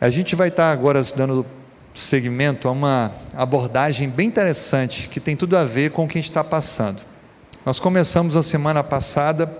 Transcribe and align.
A 0.00 0.10
gente 0.10 0.36
vai 0.36 0.46
estar 0.46 0.70
agora 0.70 1.02
dando 1.16 1.44
segmento 1.92 2.68
a 2.68 2.70
uma 2.70 3.10
abordagem 3.34 4.08
bem 4.08 4.28
interessante 4.28 5.08
que 5.08 5.18
tem 5.18 5.34
tudo 5.34 5.56
a 5.56 5.64
ver 5.64 5.90
com 5.90 6.04
o 6.04 6.08
que 6.08 6.18
a 6.18 6.20
gente 6.20 6.30
está 6.30 6.44
passando. 6.44 7.00
Nós 7.66 7.80
começamos 7.80 8.36
a 8.36 8.42
semana 8.44 8.84
passada 8.84 9.52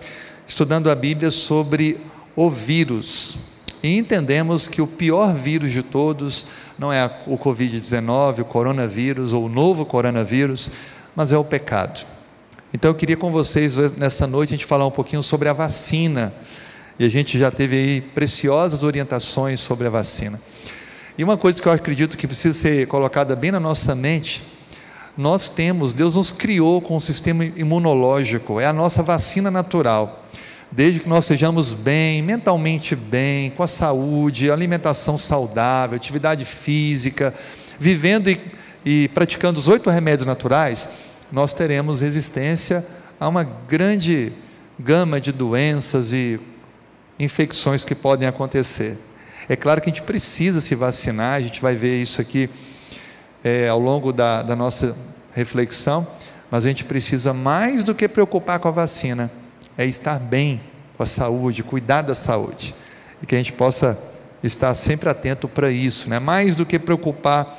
estudando 0.47 0.93
a 0.93 0.95
Bíblia 0.95 1.33
sobre 1.33 1.99
o 2.37 2.49
vírus 2.49 3.37
e 3.83 3.99
entendemos 3.99 4.69
que 4.69 4.81
o 4.81 4.87
pior 4.87 5.35
vírus 5.35 5.73
de 5.73 5.83
todos 5.83 6.47
não 6.79 6.93
é 6.93 7.05
o 7.27 7.37
Covid-19, 7.37 8.39
o 8.39 8.45
coronavírus 8.45 9.33
ou 9.33 9.47
o 9.47 9.49
novo 9.49 9.85
coronavírus, 9.85 10.71
mas 11.17 11.33
é 11.33 11.37
o 11.37 11.43
pecado. 11.43 12.07
Então 12.73 12.93
eu 12.93 12.95
queria 12.95 13.17
com 13.17 13.33
vocês 13.33 13.77
nessa 13.97 14.25
noite 14.25 14.55
a 14.55 14.57
gente 14.57 14.67
falar 14.67 14.87
um 14.87 14.91
pouquinho 14.93 15.23
sobre 15.23 15.49
a 15.49 15.53
vacina. 15.53 16.33
E 16.99 17.05
a 17.05 17.09
gente 17.09 17.39
já 17.39 17.51
teve 17.51 17.77
aí 17.77 18.01
preciosas 18.01 18.83
orientações 18.83 19.61
sobre 19.61 19.87
a 19.87 19.91
vacina. 19.91 20.41
E 21.17 21.23
uma 21.23 21.37
coisa 21.37 21.61
que 21.63 21.69
eu 21.69 21.73
acredito 21.73 22.17
que 22.17 22.27
precisa 22.27 22.59
ser 22.59 22.89
colocada 22.89 23.37
bem 23.37 23.53
na 23.53 23.61
nossa 23.61 23.95
mente, 23.95 24.43
nós 25.17 25.49
temos, 25.49 25.93
Deus 25.93 26.17
nos 26.17 26.33
criou 26.33 26.81
com 26.81 26.97
um 26.97 27.01
sistema 27.01 27.45
imunológico, 27.45 28.61
é 28.61 28.67
a 28.67 28.73
nossa 28.73 29.03
vacina 29.03 29.51
natural. 29.51 30.27
Desde 30.71 31.01
que 31.01 31.09
nós 31.09 31.25
sejamos 31.25 31.73
bem, 31.73 32.21
mentalmente 32.21 32.95
bem, 32.95 33.51
com 33.51 33.63
a 33.63 33.67
saúde, 33.67 34.51
alimentação 34.51 35.17
saudável, 35.17 35.97
atividade 35.97 36.45
física, 36.45 37.35
vivendo 37.81 38.29
e, 38.29 38.41
e 38.85 39.09
praticando 39.09 39.59
os 39.59 39.67
oito 39.67 39.89
remédios 39.89 40.27
naturais, 40.27 40.89
nós 41.33 41.55
teremos 41.55 42.01
resistência 42.01 42.85
a 43.19 43.29
uma 43.29 43.45
grande 43.45 44.33
gama 44.79 45.21
de 45.21 45.33
doenças 45.33 46.13
e 46.13 46.39
infecções 47.19 47.85
que 47.85 47.95
podem 47.95 48.29
acontecer. 48.29 48.97
É 49.49 49.57
claro 49.57 49.81
que 49.81 49.89
a 49.89 49.93
gente 49.93 50.03
precisa 50.03 50.61
se 50.61 50.75
vacinar, 50.75 51.35
a 51.35 51.41
gente 51.41 51.61
vai 51.61 51.75
ver 51.75 52.01
isso 52.01 52.21
aqui 52.21 52.51
é, 53.43 53.69
ao 53.69 53.79
longo 53.79 54.13
da, 54.13 54.43
da 54.43 54.55
nossa 54.55 54.97
reflexão, 55.35 56.07
mas 56.51 56.65
a 56.65 56.69
gente 56.69 56.85
precisa 56.85 57.33
mais 57.33 57.85
do 57.85 57.95
que 57.95 58.09
preocupar 58.09 58.59
com 58.59 58.69
a 58.69 58.73
vacina, 58.73 59.31
é 59.77 59.87
estar 59.87 60.19
bem 60.19 60.61
com 60.97 61.03
a 61.03 61.07
saúde, 61.07 61.63
cuidar 61.63 62.03
da 62.03 62.15
saúde, 62.15 62.75
e 63.23 63.27
que 63.27 63.35
a 63.35 63.39
gente 63.39 63.53
possa 63.53 63.99
estar 64.43 64.75
sempre 64.75 65.09
atento 65.09 65.49
para 65.49 65.71
isso, 65.71 66.09
né? 66.09 66.19
mais 66.19 66.55
do 66.55 66.67
que 66.67 66.79
preocupar 66.79 67.59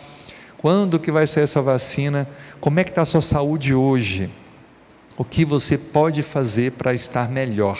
quando 0.58 1.00
que 1.00 1.12
vai 1.12 1.26
ser 1.26 1.42
essa 1.42 1.62
vacina, 1.62 2.28
como 2.60 2.80
é 2.80 2.84
que 2.84 2.92
está 2.92 3.02
a 3.02 3.06
sua 3.06 3.22
saúde 3.22 3.74
hoje, 3.74 4.30
o 5.18 5.24
que 5.24 5.46
você 5.46 5.78
pode 5.78 6.22
fazer 6.22 6.74
para 6.74 6.94
estar 6.94 7.30
melhor, 7.30 7.80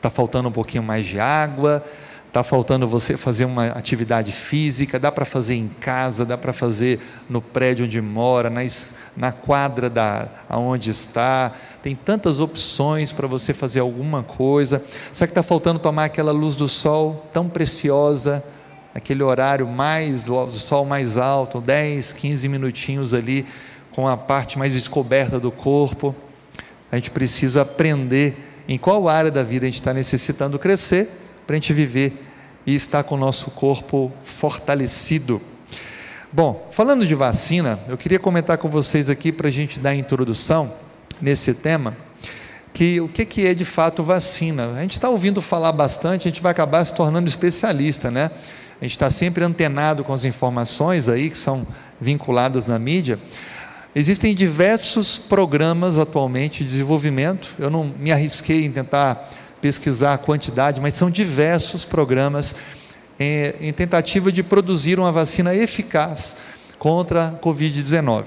está 0.00 0.10
faltando 0.10 0.48
um 0.48 0.52
pouquinho 0.52 0.82
mais 0.82 1.06
de 1.06 1.20
água, 1.20 1.84
Está 2.30 2.44
faltando 2.44 2.86
você 2.86 3.16
fazer 3.16 3.44
uma 3.44 3.70
atividade 3.70 4.30
física, 4.30 5.00
dá 5.00 5.10
para 5.10 5.24
fazer 5.24 5.56
em 5.56 5.66
casa, 5.66 6.24
dá 6.24 6.38
para 6.38 6.52
fazer 6.52 7.00
no 7.28 7.42
prédio 7.42 7.86
onde 7.86 8.00
mora, 8.00 8.48
na, 8.48 8.60
na 9.16 9.32
quadra 9.32 9.90
da, 9.90 10.28
aonde 10.48 10.90
está. 10.90 11.50
Tem 11.82 11.92
tantas 11.96 12.38
opções 12.38 13.10
para 13.10 13.26
você 13.26 13.52
fazer 13.52 13.80
alguma 13.80 14.22
coisa. 14.22 14.80
Só 15.12 15.26
que 15.26 15.32
está 15.32 15.42
faltando 15.42 15.80
tomar 15.80 16.04
aquela 16.04 16.30
luz 16.30 16.54
do 16.54 16.68
sol 16.68 17.28
tão 17.32 17.48
preciosa, 17.48 18.44
aquele 18.94 19.24
horário 19.24 19.66
mais 19.66 20.22
do, 20.22 20.46
do 20.46 20.52
sol 20.52 20.86
mais 20.86 21.18
alto, 21.18 21.60
10, 21.60 22.12
15 22.12 22.48
minutinhos 22.48 23.12
ali, 23.12 23.44
com 23.90 24.06
a 24.06 24.16
parte 24.16 24.56
mais 24.56 24.72
descoberta 24.72 25.40
do 25.40 25.50
corpo. 25.50 26.14
A 26.92 26.94
gente 26.94 27.10
precisa 27.10 27.62
aprender 27.62 28.49
em 28.68 28.78
qual 28.78 29.08
área 29.08 29.30
da 29.30 29.42
vida 29.42 29.66
a 29.66 29.68
gente 29.68 29.80
está 29.80 29.92
necessitando 29.92 30.58
crescer 30.58 31.08
para 31.46 31.54
a 31.54 31.58
gente 31.58 31.72
viver 31.72 32.26
e 32.66 32.74
estar 32.74 33.02
com 33.02 33.14
o 33.14 33.18
nosso 33.18 33.50
corpo 33.50 34.12
fortalecido. 34.22 35.40
Bom, 36.32 36.68
falando 36.70 37.04
de 37.04 37.14
vacina, 37.14 37.78
eu 37.88 37.96
queria 37.96 38.18
comentar 38.18 38.56
com 38.58 38.68
vocês 38.68 39.10
aqui 39.10 39.32
para 39.32 39.48
a 39.48 39.50
gente 39.50 39.80
dar 39.80 39.94
introdução 39.94 40.72
nesse 41.20 41.54
tema, 41.54 41.96
que 42.72 43.00
o 43.00 43.08
que, 43.08 43.24
que 43.24 43.46
é 43.46 43.52
de 43.52 43.64
fato 43.64 44.04
vacina. 44.04 44.74
A 44.76 44.82
gente 44.82 44.92
está 44.92 45.08
ouvindo 45.08 45.42
falar 45.42 45.72
bastante, 45.72 46.28
a 46.28 46.30
gente 46.30 46.40
vai 46.40 46.52
acabar 46.52 46.84
se 46.84 46.94
tornando 46.94 47.28
especialista, 47.28 48.10
né? 48.10 48.30
A 48.80 48.84
gente 48.84 48.92
está 48.92 49.10
sempre 49.10 49.44
antenado 49.44 50.04
com 50.04 50.12
as 50.12 50.24
informações 50.24 51.08
aí 51.08 51.28
que 51.28 51.36
são 51.36 51.66
vinculadas 52.00 52.66
na 52.66 52.78
mídia. 52.78 53.18
Existem 53.94 54.34
diversos 54.34 55.18
programas 55.18 55.98
atualmente 55.98 56.62
de 56.62 56.70
desenvolvimento. 56.70 57.54
Eu 57.58 57.68
não 57.68 57.92
me 57.98 58.12
arrisquei 58.12 58.64
em 58.64 58.70
tentar 58.70 59.28
pesquisar 59.60 60.14
a 60.14 60.18
quantidade, 60.18 60.80
mas 60.80 60.94
são 60.94 61.10
diversos 61.10 61.84
programas 61.84 62.54
em, 63.18 63.52
em 63.60 63.72
tentativa 63.72 64.30
de 64.30 64.44
produzir 64.44 65.00
uma 65.00 65.10
vacina 65.10 65.54
eficaz 65.54 66.36
contra 66.78 67.28
a 67.28 67.32
Covid-19. 67.32 68.26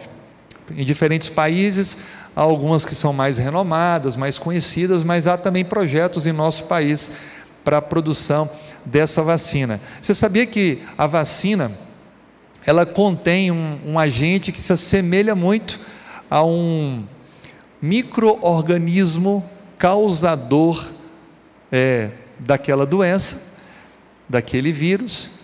Em 0.76 0.84
diferentes 0.84 1.30
países, 1.30 1.98
há 2.36 2.42
algumas 2.42 2.84
que 2.84 2.94
são 2.94 3.14
mais 3.14 3.38
renomadas, 3.38 4.18
mais 4.18 4.38
conhecidas, 4.38 5.04
mas 5.04 5.28
há 5.28 5.38
também 5.38 5.64
projetos 5.64 6.28
em 6.28 6.34
nosso 6.34 6.66
país 6.66 7.12
para 7.64 7.78
a 7.78 7.82
produção 7.82 8.50
dessa 8.86 9.24
vacina. 9.24 9.80
Você 10.02 10.14
sabia 10.14 10.46
que 10.46 10.82
a 10.98 11.08
vacina 11.08 11.72
ela 12.66 12.86
contém 12.86 13.52
um, 13.52 13.78
um 13.86 14.00
agente 14.00 14.52
que 14.52 14.62
se 14.62 14.74
assemelha 14.74 15.36
muito 15.36 15.80
a 16.30 16.44
um 16.44 17.04
microorganismo 17.82 19.44
causador 19.78 20.90
é, 21.72 22.12
daquela 22.40 22.86
doença, 22.86 23.60
daquele 24.30 24.72
vírus, 24.72 25.42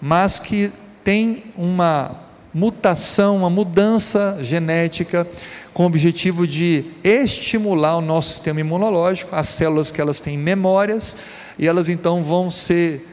mas 0.00 0.38
que 0.38 0.70
tem 1.02 1.44
uma 1.56 2.28
mutação, 2.52 3.38
uma 3.38 3.50
mudança 3.50 4.38
genética 4.42 5.26
com 5.72 5.84
o 5.84 5.86
objetivo 5.86 6.46
de 6.46 6.84
estimular 7.02 7.96
o 7.96 8.00
nosso 8.00 8.30
sistema 8.30 8.60
imunológico, 8.60 9.34
as 9.34 9.48
células 9.48 9.90
que 9.90 10.00
elas 10.00 10.20
têm 10.20 10.36
memórias, 10.36 11.18
e 11.58 11.66
elas 11.66 11.88
então 11.88 12.22
vão 12.22 12.50
ser 12.50 13.06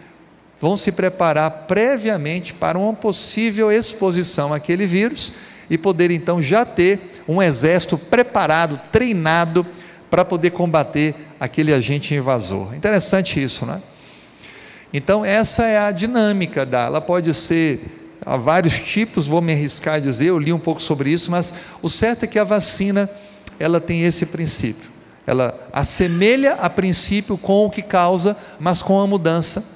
vão 0.59 0.77
se 0.77 0.91
preparar 0.91 1.65
previamente 1.67 2.53
para 2.53 2.77
uma 2.77 2.93
possível 2.93 3.71
exposição 3.71 4.53
àquele 4.53 4.85
vírus 4.85 5.33
e 5.69 5.77
poder 5.77 6.11
então 6.11 6.41
já 6.41 6.65
ter 6.65 6.99
um 7.27 7.41
exército 7.41 7.97
preparado, 7.97 8.79
treinado 8.91 9.65
para 10.09 10.23
poder 10.23 10.51
combater 10.51 11.15
aquele 11.39 11.73
agente 11.73 12.13
invasor. 12.13 12.73
Interessante 12.75 13.41
isso, 13.41 13.65
né? 13.65 13.81
Então, 14.93 15.25
essa 15.25 15.65
é 15.65 15.77
a 15.77 15.91
dinâmica 15.91 16.65
da. 16.65 16.83
Ela 16.83 17.01
pode 17.01 17.33
ser 17.33 17.81
há 18.25 18.37
vários 18.37 18.79
tipos, 18.79 19.27
vou 19.27 19.41
me 19.41 19.51
arriscar 19.51 19.95
a 19.95 19.99
dizer, 19.99 20.27
eu 20.27 20.39
li 20.39 20.53
um 20.53 20.59
pouco 20.59 20.81
sobre 20.81 21.09
isso, 21.11 21.29
mas 21.29 21.53
o 21.81 21.89
certo 21.89 22.23
é 22.23 22.27
que 22.27 22.39
a 22.39 22.43
vacina 22.43 23.09
ela 23.59 23.81
tem 23.81 24.03
esse 24.03 24.27
princípio. 24.27 24.89
Ela 25.27 25.67
assemelha 25.73 26.53
a 26.53 26.69
princípio 26.69 27.37
com 27.37 27.65
o 27.65 27.69
que 27.69 27.81
causa, 27.81 28.37
mas 28.59 28.81
com 28.81 29.01
a 29.01 29.07
mudança, 29.07 29.74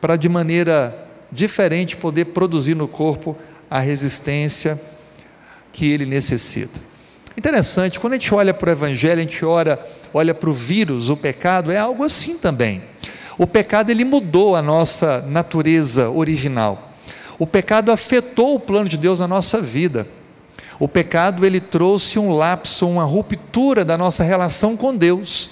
para 0.00 0.16
de 0.16 0.28
maneira 0.28 1.06
diferente 1.30 1.96
poder 1.96 2.26
produzir 2.26 2.74
no 2.74 2.88
corpo 2.88 3.36
a 3.70 3.80
resistência 3.80 4.80
que 5.72 5.90
ele 5.90 6.06
necessita. 6.06 6.80
Interessante, 7.36 8.00
quando 8.00 8.14
a 8.14 8.16
gente 8.16 8.34
olha 8.34 8.52
para 8.52 8.68
o 8.68 8.72
Evangelho, 8.72 9.20
a 9.20 9.22
gente 9.22 9.44
ora, 9.44 9.84
olha 10.12 10.34
para 10.34 10.50
o 10.50 10.52
vírus, 10.52 11.08
o 11.08 11.16
pecado, 11.16 11.70
é 11.70 11.78
algo 11.78 12.02
assim 12.02 12.38
também. 12.38 12.82
O 13.38 13.46
pecado 13.46 13.90
ele 13.90 14.04
mudou 14.04 14.56
a 14.56 14.62
nossa 14.62 15.22
natureza 15.22 16.10
original. 16.10 16.92
O 17.38 17.46
pecado 17.46 17.92
afetou 17.92 18.56
o 18.56 18.60
plano 18.60 18.88
de 18.88 18.96
Deus 18.96 19.20
na 19.20 19.28
nossa 19.28 19.62
vida. 19.62 20.04
O 20.80 20.88
pecado 20.88 21.46
ele 21.46 21.60
trouxe 21.60 22.18
um 22.18 22.32
lapso, 22.32 22.88
uma 22.88 23.04
ruptura 23.04 23.84
da 23.84 23.96
nossa 23.96 24.24
relação 24.24 24.76
com 24.76 24.96
Deus. 24.96 25.50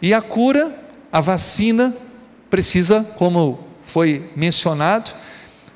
E 0.00 0.14
a 0.14 0.22
cura, 0.22 0.74
a 1.12 1.20
vacina, 1.20 1.94
precisa, 2.50 3.04
como 3.16 3.60
foi 3.82 4.30
mencionado, 4.36 5.12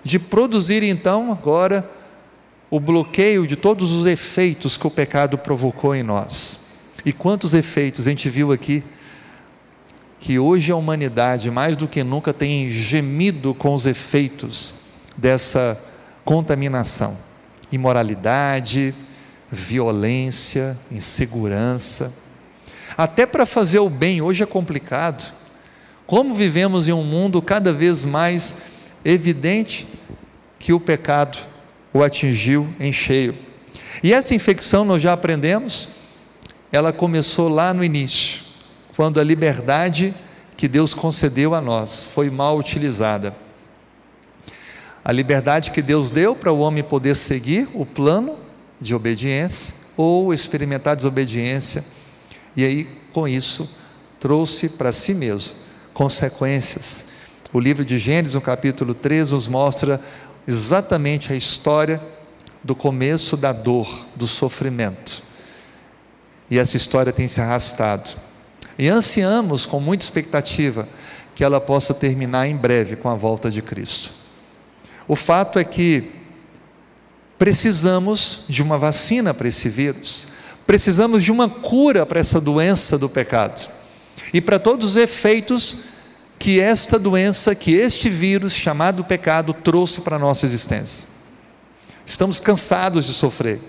de 0.02 0.18
produzir 0.18 0.82
então 0.82 1.32
agora 1.32 1.88
o 2.70 2.80
bloqueio 2.80 3.46
de 3.46 3.56
todos 3.56 3.92
os 3.92 4.04
efeitos 4.04 4.76
que 4.76 4.86
o 4.86 4.90
pecado 4.90 5.38
provocou 5.38 5.94
em 5.94 6.02
nós. 6.02 6.92
E 7.04 7.12
quantos 7.12 7.54
efeitos 7.54 8.06
a 8.06 8.10
gente 8.10 8.28
viu 8.28 8.52
aqui? 8.52 8.82
Que 10.18 10.38
hoje 10.38 10.72
a 10.72 10.76
humanidade, 10.76 11.50
mais 11.50 11.76
do 11.76 11.86
que 11.86 12.02
nunca, 12.02 12.32
tem 12.32 12.68
gemido 12.70 13.54
com 13.54 13.74
os 13.74 13.86
efeitos 13.86 14.74
dessa 15.16 15.80
contaminação. 16.24 17.16
Imoralidade, 17.70 18.94
violência, 19.50 20.76
insegurança. 20.90 22.12
Até 22.96 23.26
para 23.26 23.44
fazer 23.46 23.78
o 23.78 23.88
bem 23.88 24.20
hoje 24.20 24.42
é 24.42 24.46
complicado. 24.46 25.43
Como 26.06 26.34
vivemos 26.34 26.86
em 26.88 26.92
um 26.92 27.02
mundo 27.02 27.40
cada 27.40 27.72
vez 27.72 28.04
mais 28.04 28.62
evidente 29.04 29.86
que 30.58 30.72
o 30.72 30.80
pecado 30.80 31.38
o 31.92 32.02
atingiu 32.02 32.68
em 32.80 32.92
cheio. 32.92 33.34
E 34.02 34.12
essa 34.12 34.34
infecção, 34.34 34.84
nós 34.84 35.00
já 35.00 35.12
aprendemos, 35.12 35.90
ela 36.72 36.92
começou 36.92 37.48
lá 37.48 37.72
no 37.72 37.84
início, 37.84 38.42
quando 38.96 39.20
a 39.20 39.24
liberdade 39.24 40.12
que 40.56 40.66
Deus 40.66 40.92
concedeu 40.92 41.54
a 41.54 41.60
nós 41.60 42.06
foi 42.12 42.30
mal 42.30 42.58
utilizada. 42.58 43.34
A 45.04 45.12
liberdade 45.12 45.70
que 45.70 45.80
Deus 45.80 46.10
deu 46.10 46.34
para 46.34 46.52
o 46.52 46.58
homem 46.58 46.82
poder 46.82 47.14
seguir 47.14 47.68
o 47.72 47.86
plano 47.86 48.36
de 48.80 48.94
obediência 48.94 49.84
ou 49.96 50.34
experimentar 50.34 50.96
desobediência, 50.96 51.84
e 52.56 52.64
aí, 52.64 52.88
com 53.12 53.28
isso, 53.28 53.78
trouxe 54.18 54.68
para 54.70 54.90
si 54.90 55.14
mesmo 55.14 55.63
consequências. 55.94 57.06
O 57.52 57.60
livro 57.60 57.84
de 57.84 57.98
Gênesis, 57.98 58.34
no 58.34 58.40
capítulo 58.40 58.92
3, 58.92 59.30
nos 59.30 59.46
mostra 59.46 60.00
exatamente 60.46 61.32
a 61.32 61.36
história 61.36 62.02
do 62.62 62.74
começo 62.74 63.36
da 63.36 63.52
dor, 63.52 64.06
do 64.16 64.26
sofrimento. 64.26 65.22
E 66.50 66.58
essa 66.58 66.76
história 66.76 67.12
tem 67.12 67.28
se 67.28 67.40
arrastado. 67.40 68.10
E 68.76 68.88
ansiamos 68.88 69.64
com 69.64 69.78
muita 69.78 70.04
expectativa 70.04 70.88
que 71.34 71.44
ela 71.44 71.60
possa 71.60 71.94
terminar 71.94 72.48
em 72.48 72.56
breve 72.56 72.96
com 72.96 73.08
a 73.08 73.14
volta 73.14 73.50
de 73.50 73.62
Cristo. 73.62 74.10
O 75.06 75.14
fato 75.14 75.58
é 75.58 75.64
que 75.64 76.10
precisamos 77.38 78.44
de 78.48 78.62
uma 78.62 78.78
vacina 78.78 79.32
para 79.32 79.48
esse 79.48 79.68
vírus, 79.68 80.28
precisamos 80.66 81.22
de 81.22 81.30
uma 81.30 81.48
cura 81.48 82.04
para 82.06 82.18
essa 82.18 82.40
doença 82.40 82.98
do 82.98 83.08
pecado 83.08 83.68
e 84.34 84.40
para 84.40 84.58
todos 84.58 84.90
os 84.90 84.96
efeitos 84.96 85.84
que 86.40 86.58
esta 86.58 86.98
doença, 86.98 87.54
que 87.54 87.72
este 87.72 88.10
vírus 88.10 88.52
chamado 88.52 89.04
pecado 89.04 89.54
trouxe 89.54 90.00
para 90.00 90.16
a 90.16 90.18
nossa 90.18 90.44
existência. 90.44 91.06
Estamos 92.04 92.40
cansados 92.40 93.06
de 93.06 93.14
sofrer, 93.14 93.60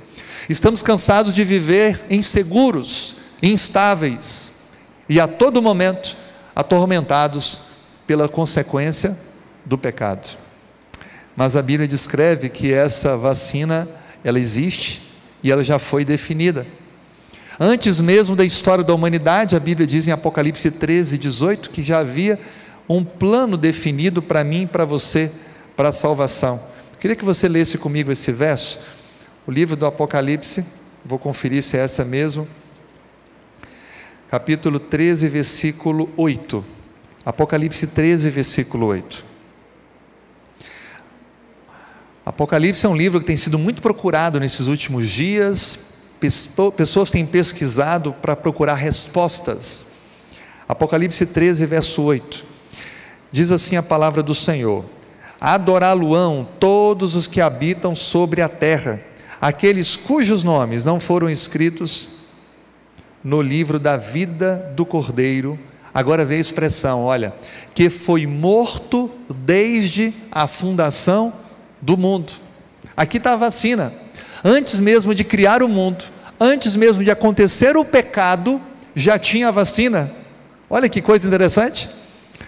estamos 0.50 0.82
cansados 0.82 1.32
de 1.32 1.44
viver 1.44 2.04
inseguros, 2.10 3.18
instáveis 3.44 4.72
e 5.08 5.20
a 5.20 5.28
todo 5.28 5.62
momento 5.62 6.18
atormentados 6.56 7.62
pela 8.08 8.28
consequência 8.28 9.16
do 9.64 9.78
pecado. 9.78 10.36
Mas 11.36 11.56
a 11.56 11.62
Bíblia 11.62 11.88
descreve 11.88 12.50
que 12.50 12.74
essa 12.74 13.16
vacina, 13.16 13.88
ela 14.24 14.40
existe 14.40 15.04
e 15.44 15.52
ela 15.52 15.64
já 15.64 15.78
foi 15.78 16.04
definida. 16.04 16.66
Antes 17.60 18.02
mesmo 18.02 18.36
da 18.36 18.44
história 18.44 18.84
da 18.84 18.94
humanidade, 18.94 19.56
a 19.56 19.60
Bíblia 19.60 19.88
diz 19.88 20.07
em 20.07 20.12
Apocalipse 20.12 20.69
13, 20.69 21.18
18, 21.18 21.69
que 21.69 21.86
já 21.86 22.00
havia 22.00 22.38
um 22.88 23.02
plano 23.04 23.56
definido 23.56 24.22
para 24.22 24.44
mim 24.44 24.63
e 24.63 24.68
para 24.68 24.84
você, 24.84 25.31
para 25.75 25.90
a 25.90 25.92
salvação. 25.94 26.62
Queria 27.00 27.16
que 27.16 27.24
você 27.24 27.48
lesse 27.48 27.78
comigo 27.78 28.12
esse 28.12 28.30
verso, 28.31 28.80
o 29.48 29.52
livro 29.52 29.78
do 29.78 29.86
Apocalipse, 29.86 30.66
vou 31.04 31.18
conferir 31.18 31.63
se 31.63 31.78
é 31.78 31.81
essa 31.81 32.04
mesmo, 32.04 32.46
capítulo 34.30 34.78
13, 34.78 35.30
versículo 35.30 36.10
8. 36.18 36.66
Apocalipse 37.25 37.88
13, 37.88 38.30
versículo 38.31 38.88
8. 38.88 39.24
Apocalipse 42.25 42.86
é 42.86 42.90
um 42.90 42.98
livro 42.98 43.22
que 43.22 43.25
tem 43.25 43.38
sido 43.38 43.57
muito 43.57 43.81
procurado 43.81 44.42
nesses 44.42 44.68
últimos 44.68 45.10
dias, 45.10 45.94
pessoas 46.75 47.10
têm 47.10 47.25
pesquisado 47.25 48.13
para 48.13 48.36
procurar 48.36 48.75
respostas. 48.75 49.94
Apocalipse 50.68 51.25
13, 51.25 51.66
verso 51.66 52.01
8. 52.01 52.45
Diz 53.31 53.51
assim 53.51 53.75
a 53.75 53.83
palavra 53.83 54.24
do 54.24 54.33
Senhor: 54.33 54.86
Adorá-lo-ão 55.39 56.48
todos 56.60 57.16
os 57.16 57.27
que 57.27 57.42
habitam 57.42 57.94
sobre 57.94 58.42
a 58.42 58.50
terra, 58.50 59.01
aqueles 59.39 59.95
cujos 59.95 60.44
nomes 60.44 60.83
não 60.83 61.00
foram 61.00 61.30
escritos 61.30 62.07
no 63.24 63.42
livro 63.42 63.80
da 63.80 63.98
vida 63.98 64.71
do 64.75 64.86
Cordeiro. 64.86 65.60
Agora 65.94 66.25
vê 66.25 66.36
a 66.36 66.39
expressão, 66.39 67.04
olha, 67.04 67.33
que 67.74 67.89
foi 67.89 68.28
morto 68.28 69.10
desde 69.30 70.13
a 70.31 70.48
fundação 70.48 71.33
do 71.81 71.98
mundo. 71.98 72.33
Aqui 72.98 73.18
está 73.18 73.33
a 73.33 73.38
vacina. 73.38 73.94
Antes 74.44 74.80
mesmo 74.80 75.16
de 75.16 75.24
criar 75.24 75.63
o 75.63 75.68
mundo, 75.68 76.04
antes 76.40 76.76
mesmo 76.76 77.04
de 77.04 77.12
acontecer 77.12 77.78
o 77.78 77.86
pecado, 77.86 78.62
já 78.96 79.18
tinha 79.20 79.50
a 79.50 79.52
vacina. 79.52 80.12
Olha 80.70 80.90
que 80.90 81.02
coisa 81.02 81.28
interessante. 81.28 81.90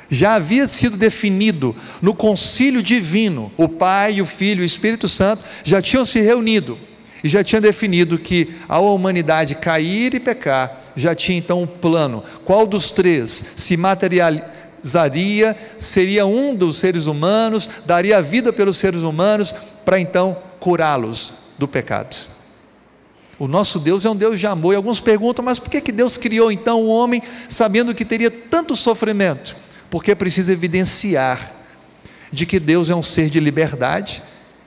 Já 0.10 0.36
havia 0.36 0.68
sido 0.68 0.98
definido 0.98 1.76
no 2.02 2.14
concílio 2.14 2.82
divino, 2.82 3.52
o 3.58 3.68
Pai, 3.68 4.22
o 4.22 4.26
Filho 4.26 4.62
e 4.62 4.64
o 4.64 4.66
Espírito 4.66 5.08
Santo 5.08 5.44
já 5.64 5.82
tinham 5.82 6.06
se 6.06 6.22
reunido 6.22 6.78
e 7.24 7.28
já 7.28 7.44
tinham 7.44 7.62
definido 7.62 8.18
que 8.18 8.56
ao 8.70 8.88
a 8.88 8.94
humanidade 8.94 9.56
cair 9.56 10.14
e 10.14 10.20
pecar, 10.20 10.80
já 10.96 11.14
tinha 11.14 11.38
então 11.38 11.64
um 11.64 11.68
plano. 11.68 12.24
Qual 12.46 12.66
dos 12.66 12.92
três 12.92 13.54
se 13.58 13.76
materializaria? 13.76 14.58
Zaria 14.86 15.58
seria 15.78 16.26
um 16.26 16.56
dos 16.56 16.78
seres 16.78 17.08
humanos, 17.08 17.70
daria 17.86 18.18
a 18.18 18.22
vida 18.22 18.54
pelos 18.54 18.78
seres 18.78 19.02
humanos 19.02 19.54
para 19.84 20.00
então 20.00 20.38
curá-los 20.60 21.34
do 21.58 21.68
pecado. 21.68 22.16
O 23.40 23.48
nosso 23.48 23.80
Deus 23.80 24.04
é 24.06 24.10
um 24.10 24.16
Deus 24.16 24.40
de 24.40 24.48
amor. 24.48 24.74
E 24.74 24.76
alguns 24.76 25.00
perguntam, 25.00 25.46
mas 25.46 25.60
por 25.60 25.70
que, 25.70 25.82
que 25.82 25.92
Deus 25.92 26.18
criou 26.18 26.52
então 26.52 26.82
o 26.82 26.88
homem 26.88 27.22
sabendo 27.48 27.94
que 27.94 28.06
teria 28.06 28.32
tanto 28.32 28.76
sofrimento? 28.76 29.56
Porque 29.90 30.16
precisa 30.16 30.52
evidenciar 30.52 31.54
de 32.32 32.46
que 32.46 32.60
Deus 32.60 32.90
é 32.90 32.96
um 32.96 33.04
ser 33.04 33.30
de 33.30 33.40
liberdade 33.40 34.24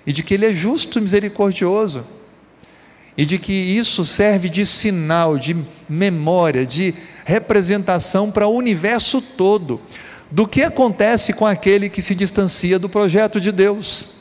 e 0.06 0.12
de 0.12 0.22
que 0.22 0.34
Ele 0.34 0.46
é 0.46 0.50
justo 0.50 0.98
e 0.98 1.02
misericordioso. 1.02 2.06
E 3.16 3.24
de 3.24 3.38
que 3.38 3.52
isso 3.52 4.04
serve 4.04 4.48
de 4.48 4.64
sinal, 4.64 5.36
de 5.36 5.56
memória, 5.88 6.64
de 6.64 6.94
representação 7.24 8.30
para 8.30 8.46
o 8.46 8.54
universo 8.54 9.20
todo 9.20 9.80
do 10.30 10.46
que 10.46 10.62
acontece 10.62 11.32
com 11.32 11.44
aquele 11.44 11.90
que 11.90 12.00
se 12.00 12.14
distancia 12.14 12.78
do 12.78 12.88
projeto 12.88 13.40
de 13.40 13.50
Deus. 13.50 14.19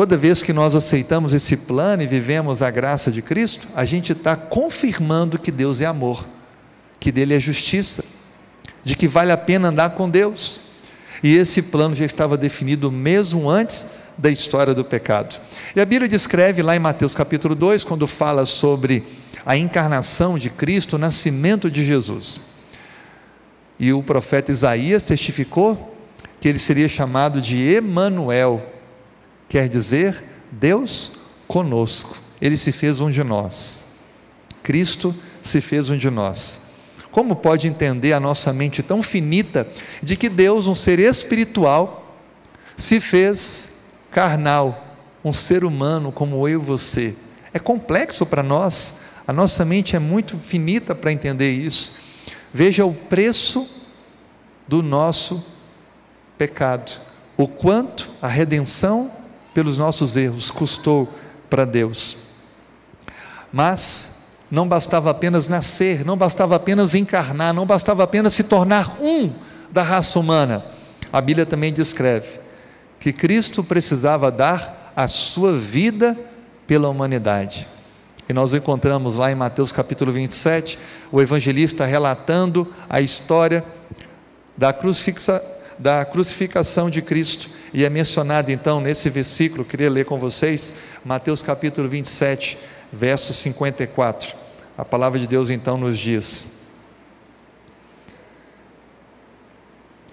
Toda 0.00 0.16
vez 0.16 0.42
que 0.42 0.54
nós 0.54 0.74
aceitamos 0.74 1.34
esse 1.34 1.58
plano 1.58 2.02
e 2.02 2.06
vivemos 2.06 2.62
a 2.62 2.70
graça 2.70 3.12
de 3.12 3.20
Cristo, 3.20 3.68
a 3.76 3.84
gente 3.84 4.12
está 4.12 4.34
confirmando 4.34 5.38
que 5.38 5.50
Deus 5.50 5.82
é 5.82 5.84
amor, 5.84 6.26
que 6.98 7.12
dele 7.12 7.34
é 7.34 7.38
justiça, 7.38 8.02
de 8.82 8.96
que 8.96 9.06
vale 9.06 9.30
a 9.30 9.36
pena 9.36 9.68
andar 9.68 9.90
com 9.90 10.08
Deus. 10.08 10.60
E 11.22 11.36
esse 11.36 11.60
plano 11.60 11.94
já 11.94 12.06
estava 12.06 12.38
definido 12.38 12.90
mesmo 12.90 13.50
antes 13.50 13.88
da 14.16 14.30
história 14.30 14.72
do 14.72 14.82
pecado. 14.82 15.38
E 15.76 15.80
a 15.82 15.84
Bíblia 15.84 16.08
descreve 16.08 16.62
lá 16.62 16.74
em 16.74 16.78
Mateus 16.78 17.14
capítulo 17.14 17.54
2, 17.54 17.84
quando 17.84 18.06
fala 18.06 18.46
sobre 18.46 19.04
a 19.44 19.54
encarnação 19.54 20.38
de 20.38 20.48
Cristo, 20.48 20.96
o 20.96 20.98
nascimento 20.98 21.70
de 21.70 21.84
Jesus. 21.84 22.40
E 23.78 23.92
o 23.92 24.02
profeta 24.02 24.50
Isaías 24.50 25.04
testificou 25.04 25.94
que 26.40 26.48
ele 26.48 26.58
seria 26.58 26.88
chamado 26.88 27.38
de 27.38 27.58
Emanuel, 27.58 28.79
quer 29.50 29.68
dizer 29.68 30.22
Deus 30.50 31.12
conosco. 31.48 32.16
Ele 32.40 32.56
se 32.56 32.70
fez 32.72 33.00
um 33.00 33.10
de 33.10 33.22
nós. 33.24 33.96
Cristo 34.62 35.14
se 35.42 35.60
fez 35.60 35.90
um 35.90 35.98
de 35.98 36.08
nós. 36.08 36.70
Como 37.10 37.34
pode 37.34 37.66
entender 37.66 38.12
a 38.12 38.20
nossa 38.20 38.52
mente 38.52 38.80
tão 38.82 39.02
finita 39.02 39.68
de 40.00 40.16
que 40.16 40.28
Deus, 40.28 40.68
um 40.68 40.74
ser 40.74 41.00
espiritual, 41.00 42.16
se 42.76 43.00
fez 43.00 43.94
carnal, 44.12 44.96
um 45.24 45.32
ser 45.32 45.64
humano 45.64 46.12
como 46.12 46.48
eu 46.48 46.60
e 46.60 46.64
você? 46.64 47.16
É 47.52 47.58
complexo 47.58 48.24
para 48.24 48.44
nós, 48.44 49.02
a 49.26 49.32
nossa 49.32 49.64
mente 49.64 49.96
é 49.96 49.98
muito 49.98 50.38
finita 50.38 50.94
para 50.94 51.12
entender 51.12 51.50
isso. 51.50 51.98
Veja 52.54 52.86
o 52.86 52.94
preço 52.94 53.68
do 54.68 54.80
nosso 54.80 55.44
pecado, 56.38 56.92
o 57.36 57.48
quanto 57.48 58.08
a 58.22 58.28
redenção 58.28 59.19
pelos 59.60 59.76
nossos 59.76 60.16
erros 60.16 60.50
custou 60.50 61.06
para 61.50 61.66
Deus. 61.66 62.16
Mas 63.52 64.38
não 64.50 64.66
bastava 64.66 65.10
apenas 65.10 65.48
nascer, 65.48 66.02
não 66.02 66.16
bastava 66.16 66.56
apenas 66.56 66.94
encarnar, 66.94 67.52
não 67.52 67.66
bastava 67.66 68.02
apenas 68.02 68.32
se 68.32 68.44
tornar 68.44 68.96
um 69.02 69.30
da 69.70 69.82
raça 69.82 70.18
humana. 70.18 70.64
A 71.12 71.20
Bíblia 71.20 71.44
também 71.44 71.70
descreve 71.70 72.40
que 72.98 73.12
Cristo 73.12 73.62
precisava 73.62 74.30
dar 74.30 74.94
a 74.96 75.06
sua 75.06 75.52
vida 75.52 76.18
pela 76.66 76.88
humanidade. 76.88 77.68
E 78.30 78.32
nós 78.32 78.54
encontramos 78.54 79.16
lá 79.16 79.30
em 79.30 79.34
Mateus 79.34 79.72
capítulo 79.72 80.10
27, 80.10 80.78
o 81.12 81.20
evangelista 81.20 81.84
relatando 81.84 82.66
a 82.88 83.02
história 83.02 83.62
da, 84.56 84.72
crucifixa, 84.72 85.42
da 85.78 86.02
crucificação 86.06 86.88
de 86.88 87.02
Cristo. 87.02 87.59
E 87.72 87.84
é 87.84 87.90
mencionado 87.90 88.50
então 88.50 88.80
nesse 88.80 89.08
versículo, 89.08 89.64
queria 89.64 89.88
ler 89.88 90.04
com 90.04 90.18
vocês, 90.18 90.74
Mateus 91.04 91.42
capítulo 91.42 91.88
27, 91.88 92.58
verso 92.92 93.32
54. 93.32 94.34
A 94.76 94.84
palavra 94.84 95.18
de 95.18 95.26
Deus 95.26 95.50
então 95.50 95.78
nos 95.78 95.98
diz. 95.98 96.60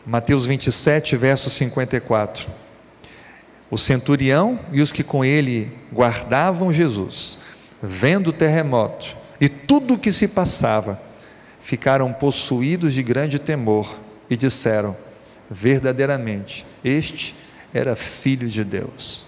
Mateus 0.05 0.45
27, 0.45 1.17
verso 1.17 1.49
54. 1.49 2.47
O 3.69 3.77
centurião 3.77 4.59
e 4.71 4.81
os 4.81 4.91
que 4.91 5.03
com 5.03 5.25
ele 5.25 5.71
guardavam 5.91 6.71
Jesus 6.71 7.39
vendo 7.81 8.27
o 8.27 8.33
terremoto 8.33 9.15
e 9.39 9.47
tudo 9.47 9.93
o 9.93 9.99
que 9.99 10.11
se 10.11 10.29
passava, 10.29 10.99
ficaram 11.61 12.11
possuídos 12.13 12.93
de 12.93 13.03
grande 13.03 13.39
temor 13.39 13.99
e 14.29 14.35
disseram: 14.35 14.95
Verdadeiramente, 15.49 16.65
este 16.83 17.35
era 17.77 17.95
filho 17.95 18.47
de 18.49 18.63
Deus. 18.63 19.27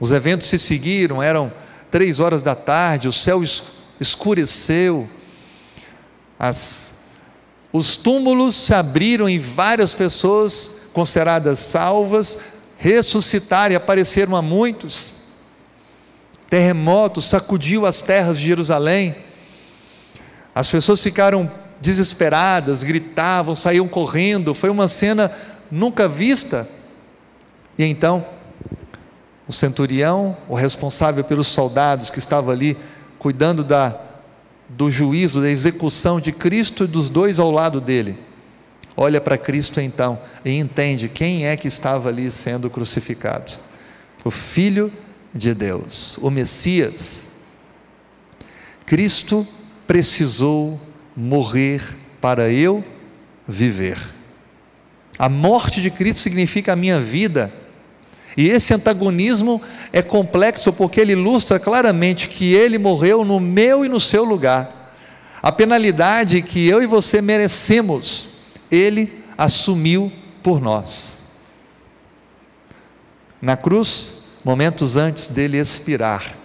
Os 0.00 0.12
eventos 0.12 0.46
se 0.48 0.58
seguiram, 0.58 1.22
eram 1.22 1.52
três 1.90 2.20
horas 2.20 2.42
da 2.42 2.54
tarde, 2.54 3.08
o 3.08 3.12
céu 3.12 3.42
escureceu, 4.00 5.08
as, 6.38 7.10
os 7.72 7.96
túmulos 7.96 8.54
se 8.54 8.74
abriram 8.74 9.28
e 9.28 9.38
várias 9.38 9.94
pessoas 9.94 10.90
consideradas 10.92 11.58
salvas 11.58 12.38
ressuscitaram 12.78 13.72
e 13.72 13.76
apareceram 13.76 14.36
a 14.36 14.42
muitos. 14.42 15.14
Terremoto 16.48 17.20
sacudiu 17.20 17.84
as 17.84 18.00
terras 18.00 18.38
de 18.38 18.46
Jerusalém. 18.46 19.14
As 20.54 20.70
pessoas 20.70 21.02
ficaram 21.02 21.50
desesperadas, 21.80 22.82
gritavam, 22.82 23.54
saíam 23.54 23.86
correndo. 23.86 24.54
Foi 24.54 24.70
uma 24.70 24.88
cena 24.88 25.30
nunca 25.70 26.08
vista. 26.08 26.68
E 27.78 27.84
então, 27.84 28.26
o 29.46 29.52
centurião, 29.52 30.36
o 30.48 30.54
responsável 30.54 31.22
pelos 31.22 31.46
soldados 31.46 32.10
que 32.10 32.18
estava 32.18 32.50
ali 32.50 32.76
cuidando 33.18 33.62
da, 33.62 33.98
do 34.68 34.90
juízo, 34.90 35.40
da 35.40 35.48
execução 35.48 36.20
de 36.20 36.32
Cristo 36.32 36.84
e 36.84 36.88
dos 36.88 37.08
dois 37.08 37.38
ao 37.38 37.50
lado 37.50 37.80
dele, 37.80 38.18
olha 38.96 39.20
para 39.20 39.38
Cristo 39.38 39.80
então 39.80 40.18
e 40.44 40.50
entende 40.50 41.08
quem 41.08 41.46
é 41.46 41.56
que 41.56 41.68
estava 41.68 42.08
ali 42.08 42.30
sendo 42.30 42.68
crucificado: 42.68 43.52
o 44.24 44.30
Filho 44.30 44.92
de 45.32 45.54
Deus, 45.54 46.18
o 46.18 46.30
Messias. 46.30 47.36
Cristo 48.84 49.46
precisou 49.86 50.80
morrer 51.14 51.82
para 52.20 52.50
eu 52.50 52.82
viver. 53.46 53.98
A 55.18 55.28
morte 55.28 55.80
de 55.80 55.90
Cristo 55.90 56.20
significa 56.20 56.72
a 56.72 56.76
minha 56.76 57.00
vida. 57.00 57.52
E 58.38 58.50
esse 58.50 58.72
antagonismo 58.72 59.60
é 59.92 60.00
complexo 60.00 60.72
porque 60.72 61.00
ele 61.00 61.10
ilustra 61.10 61.58
claramente 61.58 62.28
que 62.28 62.54
ele 62.54 62.78
morreu 62.78 63.24
no 63.24 63.40
meu 63.40 63.84
e 63.84 63.88
no 63.88 63.98
seu 63.98 64.22
lugar. 64.22 64.94
A 65.42 65.50
penalidade 65.50 66.40
que 66.40 66.68
eu 66.68 66.80
e 66.80 66.86
você 66.86 67.20
merecemos, 67.20 68.28
ele 68.70 69.24
assumiu 69.36 70.12
por 70.40 70.60
nós. 70.60 71.48
Na 73.42 73.56
cruz, 73.56 74.38
momentos 74.44 74.96
antes 74.96 75.30
dele 75.30 75.58
expirar, 75.58 76.36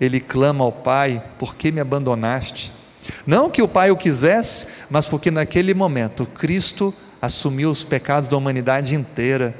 ele 0.00 0.20
clama 0.20 0.64
ao 0.64 0.72
Pai: 0.72 1.22
Por 1.38 1.56
que 1.56 1.70
me 1.70 1.80
abandonaste? 1.80 2.72
Não 3.26 3.50
que 3.50 3.60
o 3.60 3.68
Pai 3.68 3.90
o 3.90 3.98
quisesse, 3.98 4.86
mas 4.88 5.06
porque 5.06 5.30
naquele 5.30 5.74
momento 5.74 6.24
Cristo 6.24 6.94
assumiu 7.20 7.70
os 7.70 7.84
pecados 7.84 8.28
da 8.28 8.36
humanidade 8.38 8.94
inteira 8.94 9.54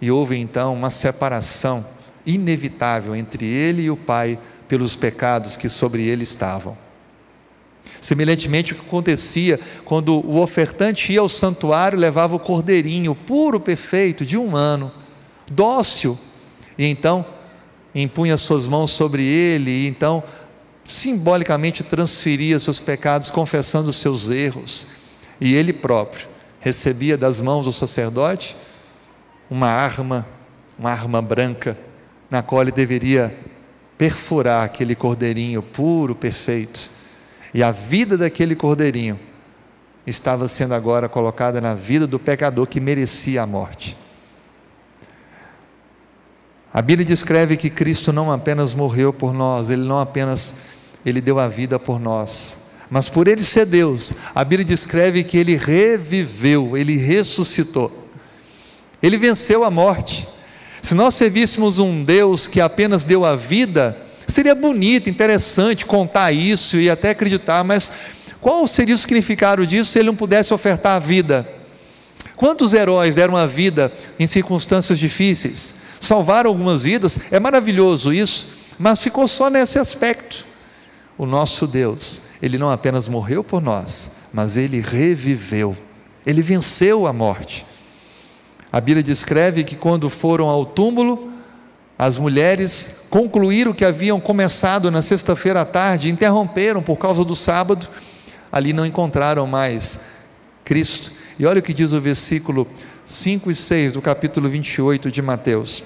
e 0.00 0.10
houve 0.10 0.36
então 0.36 0.74
uma 0.74 0.90
separação 0.90 1.84
inevitável 2.26 3.14
entre 3.14 3.46
ele 3.46 3.82
e 3.82 3.90
o 3.90 3.96
Pai 3.96 4.38
pelos 4.68 4.96
pecados 4.96 5.56
que 5.56 5.68
sobre 5.68 6.02
ele 6.02 6.22
estavam. 6.22 6.76
Semelhantemente, 8.00 8.72
o 8.72 8.76
que 8.76 8.82
acontecia 8.82 9.58
quando 9.84 10.14
o 10.26 10.40
ofertante 10.40 11.12
ia 11.12 11.20
ao 11.20 11.28
santuário, 11.28 11.98
levava 11.98 12.36
o 12.36 12.40
cordeirinho 12.40 13.14
puro, 13.14 13.60
perfeito, 13.60 14.24
de 14.24 14.36
um 14.36 14.56
ano, 14.56 14.92
dócil, 15.50 16.18
e 16.78 16.86
então 16.86 17.24
impunha 17.94 18.36
suas 18.36 18.66
mãos 18.66 18.90
sobre 18.90 19.22
ele, 19.22 19.70
e 19.70 19.86
então 19.86 20.22
simbolicamente 20.82 21.82
transferia 21.82 22.58
seus 22.58 22.80
pecados, 22.80 23.30
confessando 23.30 23.88
os 23.90 23.96
seus 23.96 24.28
erros, 24.28 24.88
e 25.40 25.54
ele 25.54 25.72
próprio 25.72 26.28
recebia 26.60 27.16
das 27.16 27.40
mãos 27.40 27.66
do 27.66 27.72
sacerdote 27.72 28.56
uma 29.50 29.68
arma, 29.68 30.26
uma 30.78 30.90
arma 30.90 31.20
branca, 31.20 31.76
na 32.30 32.42
qual 32.42 32.62
ele 32.62 32.72
deveria 32.72 33.34
perfurar 33.96 34.64
aquele 34.64 34.94
cordeirinho 34.94 35.62
puro, 35.62 36.14
perfeito, 36.14 36.90
e 37.52 37.62
a 37.62 37.70
vida 37.70 38.18
daquele 38.18 38.56
cordeirinho 38.56 39.18
estava 40.06 40.48
sendo 40.48 40.74
agora 40.74 41.08
colocada 41.08 41.60
na 41.60 41.74
vida 41.74 42.06
do 42.06 42.18
pecador 42.18 42.66
que 42.66 42.80
merecia 42.80 43.42
a 43.42 43.46
morte. 43.46 43.96
A 46.72 46.82
Bíblia 46.82 47.06
descreve 47.06 47.56
que 47.56 47.70
Cristo 47.70 48.12
não 48.12 48.32
apenas 48.32 48.74
morreu 48.74 49.12
por 49.12 49.32
nós, 49.32 49.70
ele 49.70 49.84
não 49.84 50.00
apenas 50.00 50.56
ele 51.06 51.20
deu 51.20 51.38
a 51.38 51.46
vida 51.46 51.78
por 51.78 52.00
nós. 52.00 52.72
Mas 52.90 53.08
por 53.08 53.28
ele 53.28 53.42
ser 53.42 53.66
Deus, 53.66 54.14
a 54.34 54.42
Bíblia 54.44 54.64
descreve 54.64 55.22
que 55.22 55.38
ele 55.38 55.56
reviveu, 55.56 56.76
ele 56.76 56.96
ressuscitou. 56.96 58.03
Ele 59.04 59.18
venceu 59.18 59.64
a 59.64 59.70
morte. 59.70 60.26
Se 60.80 60.94
nós 60.94 61.14
servíssemos 61.14 61.78
um 61.78 62.02
Deus 62.02 62.48
que 62.48 62.58
apenas 62.58 63.04
deu 63.04 63.22
a 63.22 63.36
vida, 63.36 63.94
seria 64.26 64.54
bonito, 64.54 65.10
interessante 65.10 65.84
contar 65.84 66.32
isso 66.32 66.78
e 66.78 66.88
até 66.88 67.10
acreditar, 67.10 67.62
mas 67.64 67.92
qual 68.40 68.66
seria 68.66 68.94
o 68.94 68.98
significado 68.98 69.66
disso 69.66 69.90
se 69.90 69.98
ele 69.98 70.06
não 70.06 70.16
pudesse 70.16 70.54
ofertar 70.54 70.96
a 70.96 70.98
vida? 70.98 71.46
Quantos 72.34 72.72
heróis 72.72 73.14
deram 73.14 73.36
a 73.36 73.44
vida 73.44 73.92
em 74.18 74.26
circunstâncias 74.26 74.98
difíceis? 74.98 75.82
Salvaram 76.00 76.48
algumas 76.48 76.84
vidas, 76.84 77.18
é 77.30 77.38
maravilhoso 77.38 78.10
isso, 78.10 78.56
mas 78.78 79.02
ficou 79.02 79.28
só 79.28 79.50
nesse 79.50 79.78
aspecto. 79.78 80.46
O 81.18 81.26
nosso 81.26 81.66
Deus, 81.66 82.22
ele 82.40 82.56
não 82.56 82.70
apenas 82.70 83.06
morreu 83.06 83.44
por 83.44 83.60
nós, 83.60 84.28
mas 84.32 84.56
ele 84.56 84.80
reviveu, 84.80 85.76
ele 86.24 86.40
venceu 86.40 87.06
a 87.06 87.12
morte. 87.12 87.66
A 88.74 88.80
Bíblia 88.80 89.04
descreve 89.04 89.62
que 89.62 89.76
quando 89.76 90.10
foram 90.10 90.48
ao 90.48 90.66
túmulo, 90.66 91.30
as 91.96 92.18
mulheres 92.18 93.06
concluíram 93.08 93.70
o 93.70 93.74
que 93.74 93.84
haviam 93.84 94.20
começado 94.20 94.90
na 94.90 95.00
sexta-feira 95.00 95.60
à 95.60 95.64
tarde, 95.64 96.10
interromperam 96.10 96.82
por 96.82 96.96
causa 96.96 97.24
do 97.24 97.36
sábado, 97.36 97.86
ali 98.50 98.72
não 98.72 98.84
encontraram 98.84 99.46
mais 99.46 100.06
Cristo. 100.64 101.12
E 101.38 101.46
olha 101.46 101.60
o 101.60 101.62
que 101.62 101.72
diz 101.72 101.92
o 101.92 102.00
versículo 102.00 102.66
5 103.04 103.48
e 103.48 103.54
6 103.54 103.92
do 103.92 104.02
capítulo 104.02 104.48
28 104.48 105.08
de 105.08 105.22
Mateus. 105.22 105.84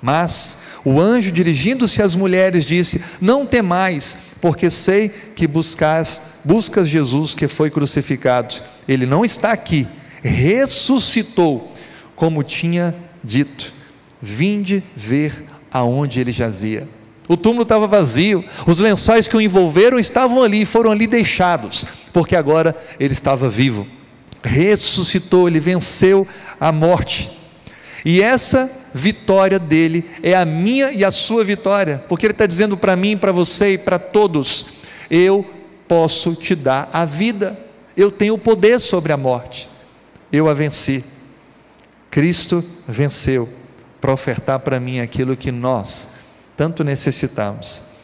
Mas 0.00 0.62
o 0.86 0.98
anjo, 0.98 1.30
dirigindo-se 1.30 2.00
às 2.00 2.14
mulheres, 2.14 2.64
disse: 2.64 3.04
Não 3.20 3.44
temais, 3.44 4.16
porque 4.40 4.70
sei 4.70 5.10
que 5.10 5.46
buscas, 5.46 6.38
buscas 6.46 6.88
Jesus 6.88 7.34
que 7.34 7.46
foi 7.46 7.70
crucificado. 7.70 8.54
Ele 8.88 9.04
não 9.04 9.22
está 9.22 9.52
aqui, 9.52 9.86
ressuscitou, 10.22 11.73
como 12.14 12.42
tinha 12.42 12.94
dito. 13.22 13.72
Vinde 14.20 14.82
ver 14.94 15.44
aonde 15.70 16.20
ele 16.20 16.32
jazia. 16.32 16.86
O 17.26 17.36
túmulo 17.36 17.62
estava 17.62 17.86
vazio, 17.86 18.44
os 18.66 18.80
lençóis 18.80 19.26
que 19.26 19.36
o 19.36 19.40
envolveram 19.40 19.98
estavam 19.98 20.42
ali, 20.42 20.66
foram 20.66 20.90
ali 20.90 21.06
deixados, 21.06 21.86
porque 22.12 22.36
agora 22.36 22.76
ele 23.00 23.12
estava 23.14 23.48
vivo. 23.48 23.86
Ressuscitou, 24.42 25.48
ele 25.48 25.58
venceu 25.58 26.28
a 26.60 26.70
morte. 26.70 27.30
E 28.04 28.20
essa 28.20 28.70
vitória 28.92 29.58
dele 29.58 30.04
é 30.22 30.34
a 30.34 30.44
minha 30.44 30.92
e 30.92 31.02
a 31.02 31.10
sua 31.10 31.42
vitória, 31.42 32.04
porque 32.08 32.26
ele 32.26 32.34
está 32.34 32.44
dizendo 32.44 32.76
para 32.76 32.94
mim, 32.94 33.16
para 33.16 33.32
você 33.32 33.72
e 33.72 33.78
para 33.78 33.98
todos: 33.98 34.66
eu 35.10 35.46
posso 35.88 36.34
te 36.34 36.54
dar 36.54 36.90
a 36.92 37.06
vida, 37.06 37.58
eu 37.96 38.10
tenho 38.10 38.34
o 38.34 38.38
poder 38.38 38.78
sobre 38.80 39.12
a 39.12 39.16
morte, 39.16 39.68
eu 40.30 40.46
a 40.46 40.52
venci. 40.52 41.13
Cristo 42.14 42.64
venceu 42.86 43.48
para 44.00 44.12
ofertar 44.12 44.60
para 44.60 44.78
mim 44.78 45.00
aquilo 45.00 45.36
que 45.36 45.50
nós 45.50 46.14
tanto 46.56 46.84
necessitamos. 46.84 47.94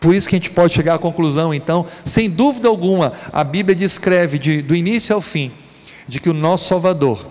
Por 0.00 0.16
isso 0.16 0.28
que 0.28 0.34
a 0.34 0.38
gente 0.40 0.50
pode 0.50 0.74
chegar 0.74 0.96
à 0.96 0.98
conclusão, 0.98 1.54
então, 1.54 1.86
sem 2.04 2.28
dúvida 2.28 2.66
alguma, 2.66 3.12
a 3.32 3.44
Bíblia 3.44 3.76
descreve 3.76 4.36
de, 4.36 4.62
do 4.62 4.74
início 4.74 5.14
ao 5.14 5.20
fim, 5.20 5.52
de 6.08 6.18
que 6.18 6.28
o 6.28 6.34
nosso 6.34 6.66
Salvador, 6.66 7.24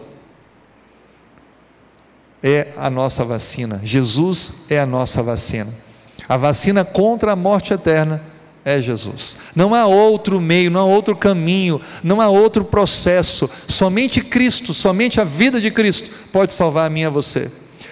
é 2.42 2.70
a 2.78 2.90
nossa 2.90 3.26
vacina. 3.26 3.82
Jesus 3.84 4.68
é 4.70 4.80
a 4.80 4.86
nossa 4.86 5.22
vacina. 5.22 5.70
A 6.30 6.38
vacina 6.38 6.86
contra 6.86 7.34
a 7.34 7.36
morte 7.36 7.74
eterna 7.74 8.24
é 8.63 8.82
Jesus. 8.82 9.38
Não 9.56 9.74
há 9.74 9.86
outro 9.86 10.39
meio, 10.39 10.70
não 10.70 10.82
há 10.82 10.86
outro 10.86 11.15
caminho, 11.15 11.82
não 12.03 12.22
há 12.22 12.30
outro 12.30 12.63
processo. 12.63 13.50
Somente 13.68 14.22
Cristo, 14.22 14.74
somente 14.74 15.20
a 15.20 15.24
vida 15.24 15.60
de 15.60 15.72
Cristo 15.72 16.12
pode 16.32 16.53
salvar 16.53 16.86
a 16.86 16.89
mim 16.89 17.01
e 17.01 17.06
a 17.06 17.10
você. 17.10 17.51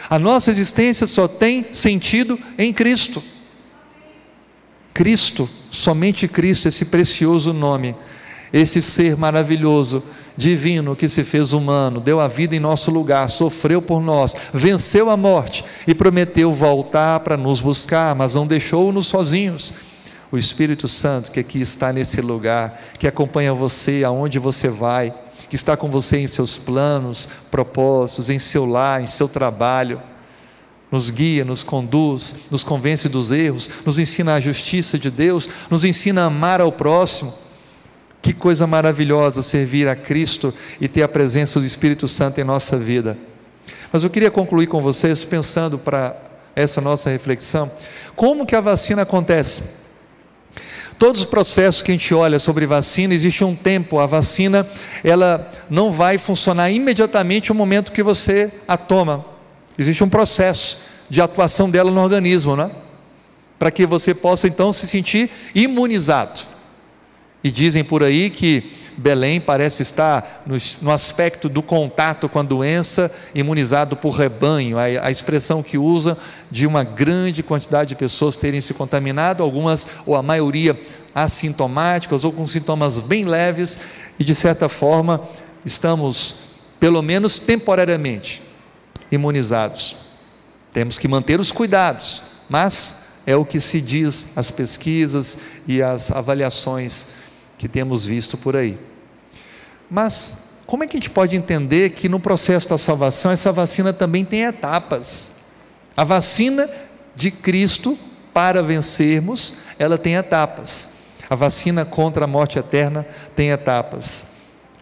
A 0.10 0.20
nossa 0.20 0.52
existência 0.52 1.08
só 1.08 1.28
tem 1.28 1.66
sentido 1.72 2.40
em 2.58 2.72
Cristo. 2.72 3.22
Cristo, 4.94 5.50
somente 5.72 6.28
Cristo, 6.28 6.68
esse 6.68 6.86
precioso 6.86 7.54
nome, 7.54 7.96
esse 8.52 8.82
ser 8.82 9.16
maravilhoso 9.18 10.04
divino 10.36 10.96
que 10.96 11.08
se 11.08 11.24
fez 11.24 11.52
humano, 11.52 12.00
deu 12.00 12.20
a 12.20 12.28
vida 12.28 12.56
em 12.56 12.60
nosso 12.60 12.90
lugar, 12.92 13.28
sofreu 13.28 13.82
por 13.82 14.02
nós, 14.02 14.36
venceu 14.54 15.10
a 15.10 15.18
morte 15.18 15.66
e 15.86 15.94
prometeu 15.94 16.54
voltar 16.54 17.20
para 17.20 17.36
nos 17.36 17.60
buscar, 17.60 18.16
mas 18.16 18.36
não 18.36 18.48
deixou-nos 18.48 19.08
sozinhos. 19.08 19.89
O 20.32 20.38
Espírito 20.38 20.88
Santo 20.88 21.32
que 21.32 21.40
aqui 21.40 21.60
está 21.60 21.92
nesse 21.92 22.22
lugar, 22.22 22.80
que 22.98 23.08
acompanha 23.08 23.54
você 23.54 24.04
aonde 24.04 24.38
você 24.38 24.68
vai, 24.68 25.14
que 25.50 25.56
está 25.56 25.76
com 25.76 25.90
você 25.90 26.18
em 26.18 26.28
seus 26.28 26.58
planos, 26.58 27.28
propósitos, 27.50 28.30
em 28.30 28.38
seu 28.38 28.66
lar, 28.66 29.02
em 29.02 29.08
seu 29.08 29.28
trabalho. 29.28 30.02
Nos 30.92 31.10
guia, 31.10 31.46
nos 31.46 31.64
conduz, 31.64 32.36
nos 32.50 32.64
convence 32.64 33.08
dos 33.08 33.32
erros, 33.32 33.70
nos 33.86 34.00
ensina 34.00 34.36
a 34.36 34.40
justiça 34.40 34.98
de 34.98 35.12
Deus, 35.12 35.50
nos 35.70 35.84
ensina 35.84 36.24
a 36.24 36.26
amar 36.26 36.62
ao 36.62 36.72
próximo. 36.72 37.34
Que 38.22 38.34
coisa 38.34 38.68
maravilhosa 38.68 39.42
servir 39.42 39.88
a 39.88 39.96
Cristo 39.96 40.54
e 40.80 40.88
ter 40.88 41.04
a 41.04 41.08
presença 41.08 41.60
do 41.60 41.66
Espírito 41.66 42.08
Santo 42.08 42.40
em 42.42 42.44
nossa 42.44 42.78
vida. 42.78 43.18
Mas 43.92 44.04
eu 44.04 44.10
queria 44.10 44.30
concluir 44.30 44.68
com 44.68 44.82
vocês 44.82 45.24
pensando 45.26 45.78
para 45.78 46.16
essa 46.56 46.82
nossa 46.82 47.10
reflexão, 47.10 47.72
como 48.16 48.46
que 48.46 48.56
a 48.56 48.62
vacina 48.62 49.04
acontece? 49.04 49.79
Todos 51.00 51.22
os 51.22 51.28
processos 51.28 51.82
que 51.82 51.92
a 51.92 51.94
gente 51.94 52.14
olha 52.14 52.38
sobre 52.40 52.66
vacina, 52.66 53.14
existe 53.14 53.42
um 53.42 53.56
tempo, 53.56 54.00
a 54.00 54.06
vacina, 54.06 54.68
ela 55.02 55.50
não 55.70 55.94
vai 55.94 56.18
funcionar 56.18 56.70
imediatamente 56.70 57.50
no 57.50 57.56
momento 57.56 57.94
que 57.94 58.04
você 58.04 58.52
a 58.68 58.76
toma. 58.76 59.26
Existe 59.78 60.04
um 60.04 60.10
processo 60.10 60.80
de 61.10 61.22
atuação 61.22 61.70
dela 61.70 61.90
no 61.90 62.02
organismo, 62.02 62.54
né? 62.54 62.70
Para 63.58 63.72
que 63.72 63.86
você 63.86 64.14
possa 64.14 64.50
então 64.50 64.74
se 64.74 64.88
sentir 64.88 65.30
imunizado. 65.56 66.42
E 67.42 67.50
dizem 67.50 67.82
por 67.82 68.04
aí 68.04 68.30
que 68.30 68.70
Belém 69.00 69.40
parece 69.40 69.82
estar 69.82 70.44
no, 70.46 70.58
no, 70.82 70.92
aspecto 70.92 71.48
do 71.48 71.62
contato 71.62 72.28
com 72.28 72.40
a 72.40 72.44
doença, 72.44 73.10
imunizado 73.34 73.96
por 73.96 74.10
rebanho, 74.10 74.78
a, 74.78 74.84
a, 74.84 75.10
expressão 75.10 75.64
que 75.64 75.78
usa 75.78 76.18
de 76.52 76.68
uma 76.68 76.84
grande 76.84 77.42
quantidade 77.42 77.90
de 77.90 77.96
pessoas 77.96 78.36
terem 78.36 78.60
se 78.60 78.74
contaminado, 78.74 79.42
algumas 79.42 79.88
ou 80.06 80.18
a 80.18 80.22
maioria 80.22 80.78
assintomáticas 81.16 82.26
ou 82.26 82.34
com 82.34 82.46
sintomas 82.46 83.00
bem 83.00 83.24
leves, 83.24 83.80
e 84.20 84.24
de 84.26 84.36
certa 84.36 84.68
forma 84.68 85.22
estamos, 85.64 86.36
pelo 86.78 87.02
menos 87.02 87.40
temporariamente, 87.40 88.44
imunizados. 89.10 89.96
Temos 90.74 91.00
que 91.00 91.08
manter 91.08 91.40
os 91.40 91.54
cuidados, 91.54 92.24
mas 92.50 93.22
é 93.26 93.34
o 93.34 93.46
que 93.46 93.62
se 93.62 93.80
diz 93.80 94.34
as 94.36 94.52
pesquisas 94.52 95.38
e 95.66 95.82
as 95.82 96.12
avaliações 96.12 97.08
que 97.58 97.70
temos 97.70 98.06
visto 98.06 98.38
por 98.38 98.58
aí. 98.58 98.89
Mas 99.90 100.50
como 100.70 100.84
é 100.84 100.88
que 100.88 100.96
a 100.96 101.00
gente 101.00 101.10
pode 101.10 101.36
entender 101.36 101.90
que 101.90 102.08
no 102.08 102.20
processo 102.20 102.70
da 102.70 102.78
salvação 102.78 103.32
essa 103.32 103.52
vacina 103.52 103.92
também 103.92 104.24
tem 104.24 104.44
etapas? 104.44 105.56
A 105.98 106.04
vacina 106.04 106.70
de 107.16 107.32
Cristo 107.32 107.98
para 108.32 108.62
vencermos, 108.62 109.62
ela 109.80 109.98
tem 109.98 110.14
etapas. 110.14 110.90
A 111.28 111.34
vacina 111.34 111.84
contra 111.86 112.26
a 112.26 112.28
morte 112.28 112.60
eterna 112.60 113.06
tem 113.36 113.50
etapas. 113.50 114.28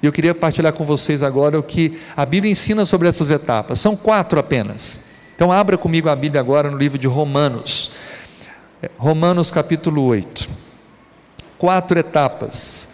E 0.04 0.06
eu 0.06 0.12
queria 0.12 0.36
partilhar 0.36 0.74
com 0.74 0.86
vocês 0.86 1.24
agora 1.24 1.58
o 1.58 1.64
que 1.64 2.00
a 2.16 2.26
Bíblia 2.26 2.52
ensina 2.52 2.86
sobre 2.86 3.08
essas 3.08 3.32
etapas. 3.32 3.80
São 3.80 3.96
quatro 3.96 4.40
apenas. 4.40 5.12
Então 5.36 5.52
abra 5.52 5.78
comigo 5.78 6.10
a 6.10 6.16
Bíblia 6.16 6.42
agora 6.42 6.70
no 6.70 6.78
livro 6.78 6.98
de 6.98 7.08
Romanos. 7.08 7.94
Romanos 8.98 9.52
capítulo 9.52 10.04
8. 10.04 10.50
Quatro 11.58 11.98
etapas 11.98 12.87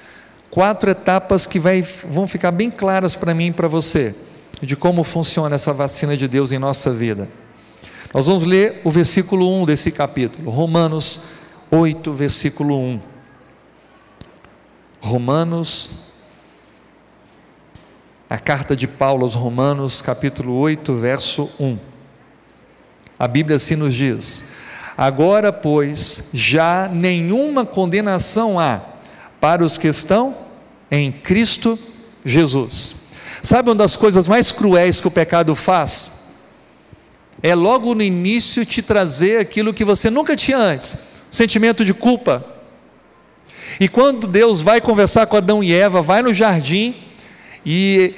quatro 0.53 0.91
etapas 0.91 1.48
que 1.48 1.57
vai, 1.57 1.81
vão 1.81 2.27
ficar 2.27 2.51
bem 2.51 2.69
claras 2.69 3.15
para 3.15 3.33
mim 3.33 3.48
e 3.48 3.51
para 3.51 3.67
você, 3.67 4.15
de 4.62 4.75
como 4.75 5.03
funciona 5.03 5.55
essa 5.55 5.74
vacina 5.74 6.15
de 6.15 6.27
Deus 6.27 6.51
em 6.51 6.60
nossa 6.60 6.91
vida. 6.91 7.27
Nós 8.13 8.27
vamos 8.27 8.45
ler 8.45 8.79
o 8.83 8.91
versículo 8.91 9.50
1 9.63 9.65
desse 9.65 9.91
capítulo, 9.91 10.51
Romanos 10.51 11.22
8, 11.72 12.13
versículo 12.13 12.77
1. 12.77 13.01
Romanos, 15.01 16.12
a 18.29 18.38
carta 18.38 18.75
de 18.75 18.88
Paulo 18.88 19.24
aos 19.24 19.33
Romanos, 19.33 20.03
capítulo 20.03 20.53
8, 20.60 20.95
verso 20.98 21.50
1. 21.60 21.79
A 23.17 23.27
Bíblia 23.27 23.55
assim 23.55 23.75
nos 23.75 23.95
diz: 23.95 24.49
Agora, 24.95 25.51
pois, 25.51 26.30
já 26.32 26.88
nenhuma 26.88 27.65
condenação 27.65 28.60
há 28.60 28.82
para 29.41 29.63
os 29.63 29.80
que 29.80 29.88
estão 29.88 30.42
em 30.95 31.12
Cristo 31.12 31.77
Jesus. 32.23 33.08
Sabe 33.41 33.69
uma 33.69 33.75
das 33.75 33.95
coisas 33.95 34.27
mais 34.27 34.51
cruéis 34.51 35.01
que 35.01 35.08
o 35.08 35.12
pecado 35.12 35.56
faz? 35.56 36.36
É 37.41 37.56
logo 37.56 37.95
no 37.95 38.03
início 38.03 38.63
te 38.63 38.84
trazer 38.84 39.39
aquilo 39.39 39.73
que 39.73 39.84
você 39.84 40.12
nunca 40.12 40.36
tinha 40.36 40.58
antes, 40.58 40.95
sentimento 41.32 41.84
de 41.84 41.95
culpa. 41.95 42.45
E 43.79 43.88
quando 43.89 44.27
Deus 44.27 44.62
vai 44.62 44.79
conversar 44.79 45.25
com 45.25 45.36
Adão 45.36 45.63
e 45.63 45.73
Eva, 45.73 45.99
vai 46.03 46.21
no 46.21 46.32
jardim 46.32 46.93
e 47.65 48.13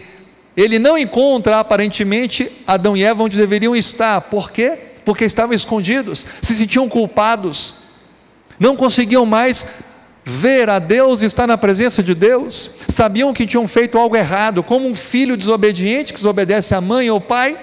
ele 0.57 0.77
não 0.77 0.97
encontra 0.97 1.61
aparentemente 1.61 2.51
Adão 2.67 2.95
e 2.97 3.05
Eva 3.05 3.23
onde 3.23 3.37
deveriam 3.37 3.73
estar. 3.73 4.19
Por 4.19 4.51
quê? 4.51 4.77
Porque 5.05 5.23
estavam 5.23 5.55
escondidos, 5.55 6.27
se 6.41 6.53
sentiam 6.53 6.89
culpados, 6.89 7.75
não 8.59 8.75
conseguiam 8.75 9.25
mais 9.25 9.65
ver 10.25 10.69
a 10.69 10.79
Deus 10.79 11.21
e 11.21 11.27
estar 11.27 11.45
na 11.45 11.55
presença 11.55 12.01
de 12.01 12.15
Deus, 12.15 12.79
sabiam 12.87 13.31
que 13.31 13.45
tinham 13.45 13.67
feito 13.67 13.97
algo 13.97 14.15
errado, 14.15 14.63
como 14.63 14.87
um 14.87 14.95
filho 14.95 15.37
desobediente 15.37 16.11
que 16.11 16.17
desobedece 16.17 16.73
à 16.73 16.81
mãe 16.81 17.07
ou 17.11 17.15
ao 17.15 17.21
pai, 17.21 17.59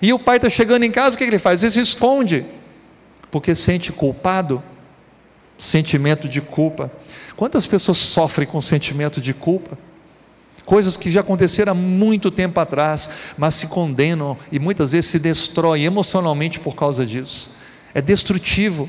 e 0.00 0.12
o 0.12 0.18
pai 0.18 0.36
está 0.36 0.48
chegando 0.48 0.84
em 0.84 0.92
casa, 0.92 1.16
o 1.16 1.18
que 1.18 1.24
ele 1.24 1.40
faz? 1.40 1.62
Ele 1.62 1.72
se 1.72 1.80
esconde, 1.80 2.46
porque 3.32 3.52
sente 3.52 3.90
culpado, 3.90 4.62
sentimento 5.58 6.28
de 6.28 6.40
culpa. 6.40 6.90
Quantas 7.36 7.66
pessoas 7.66 7.98
sofrem 7.98 8.46
com 8.46 8.60
sentimento 8.60 9.20
de 9.20 9.34
culpa? 9.34 9.76
Coisas 10.64 10.96
que 10.96 11.10
já 11.10 11.20
aconteceram 11.20 11.72
há 11.72 11.74
muito 11.74 12.30
tempo 12.30 12.58
atrás, 12.60 13.10
mas 13.36 13.54
se 13.54 13.66
condenam 13.66 14.36
e 14.52 14.58
muitas 14.58 14.92
vezes 14.92 15.10
se 15.10 15.18
destroem 15.18 15.84
emocionalmente 15.84 16.60
por 16.60 16.76
causa 16.76 17.04
disso. 17.04 17.56
É 17.92 18.00
destrutivo. 18.00 18.88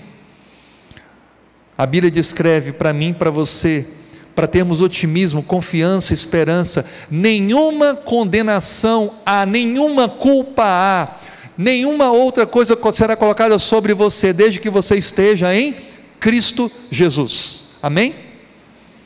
A 1.78 1.86
Bíblia 1.86 2.10
descreve 2.10 2.72
para 2.72 2.94
mim, 2.94 3.14
para 3.14 3.30
você, 3.30 3.86
para 4.34 4.48
termos 4.48 4.82
otimismo, 4.82 5.44
confiança, 5.44 6.14
esperança, 6.14 6.86
nenhuma 7.10 7.96
condenação 7.96 9.14
há, 9.26 9.46
nenhuma 9.46 10.08
culpa 10.08 10.64
há, 10.66 11.18
nenhuma 11.58 12.12
outra 12.12 12.46
coisa 12.46 12.78
será 12.94 13.16
colocada 13.16 13.58
sobre 13.60 13.94
você, 13.94 14.32
desde 14.32 14.60
que 14.60 14.70
você 14.70 14.96
esteja 14.96 15.56
em 15.56 15.76
Cristo 16.20 16.72
Jesus. 16.90 17.72
Amém? 17.82 18.16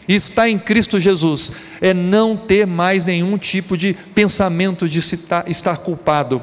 Estar 0.08 0.50
em 0.50 0.58
Cristo 0.58 1.00
Jesus 1.00 1.52
é 1.80 1.94
não 1.94 2.36
ter 2.36 2.66
mais 2.66 3.06
nenhum 3.06 3.38
tipo 3.38 3.78
de 3.78 3.94
pensamento 4.16 4.90
de 4.90 5.00
estar 5.00 5.78
culpado, 5.78 6.42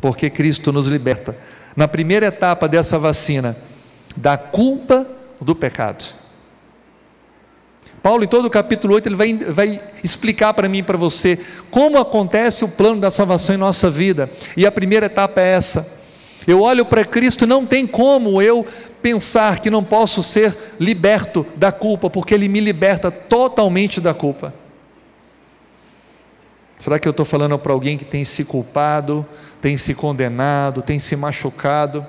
porque 0.00 0.28
Cristo 0.28 0.72
nos 0.72 0.88
liberta. 0.88 1.36
Na 1.76 1.86
primeira 1.86 2.26
etapa 2.26 2.68
dessa 2.68 2.98
vacina, 2.98 3.56
da 4.16 4.36
culpa 4.36 5.06
do 5.40 5.54
pecado. 5.54 6.22
Paulo, 8.02 8.24
em 8.24 8.26
todo 8.28 8.46
o 8.46 8.50
capítulo 8.50 8.94
8, 8.94 9.08
ele 9.08 9.14
vai, 9.14 9.34
vai 9.34 9.80
explicar 10.02 10.52
para 10.52 10.68
mim 10.68 10.78
e 10.78 10.82
para 10.82 10.98
você 10.98 11.38
como 11.70 11.98
acontece 11.98 12.64
o 12.64 12.68
plano 12.68 13.00
da 13.00 13.10
salvação 13.10 13.54
em 13.54 13.58
nossa 13.58 13.88
vida. 13.88 14.28
E 14.56 14.66
a 14.66 14.72
primeira 14.72 15.06
etapa 15.06 15.40
é 15.40 15.52
essa. 15.52 16.02
Eu 16.46 16.60
olho 16.62 16.84
para 16.84 17.04
Cristo, 17.04 17.46
não 17.46 17.64
tem 17.64 17.86
como 17.86 18.42
eu 18.42 18.66
pensar 19.00 19.60
que 19.60 19.70
não 19.70 19.84
posso 19.84 20.22
ser 20.22 20.56
liberto 20.80 21.46
da 21.54 21.70
culpa, 21.70 22.10
porque 22.10 22.34
Ele 22.34 22.48
me 22.48 22.60
liberta 22.60 23.10
totalmente 23.10 24.00
da 24.00 24.12
culpa. 24.12 24.52
Será 26.76 26.98
que 26.98 27.06
eu 27.06 27.12
estou 27.12 27.24
falando 27.24 27.56
para 27.60 27.72
alguém 27.72 27.96
que 27.96 28.04
tem 28.04 28.24
se 28.24 28.44
culpado, 28.44 29.24
tem 29.60 29.76
se 29.76 29.94
condenado, 29.94 30.82
tem 30.82 30.98
se 30.98 31.14
machucado? 31.14 32.04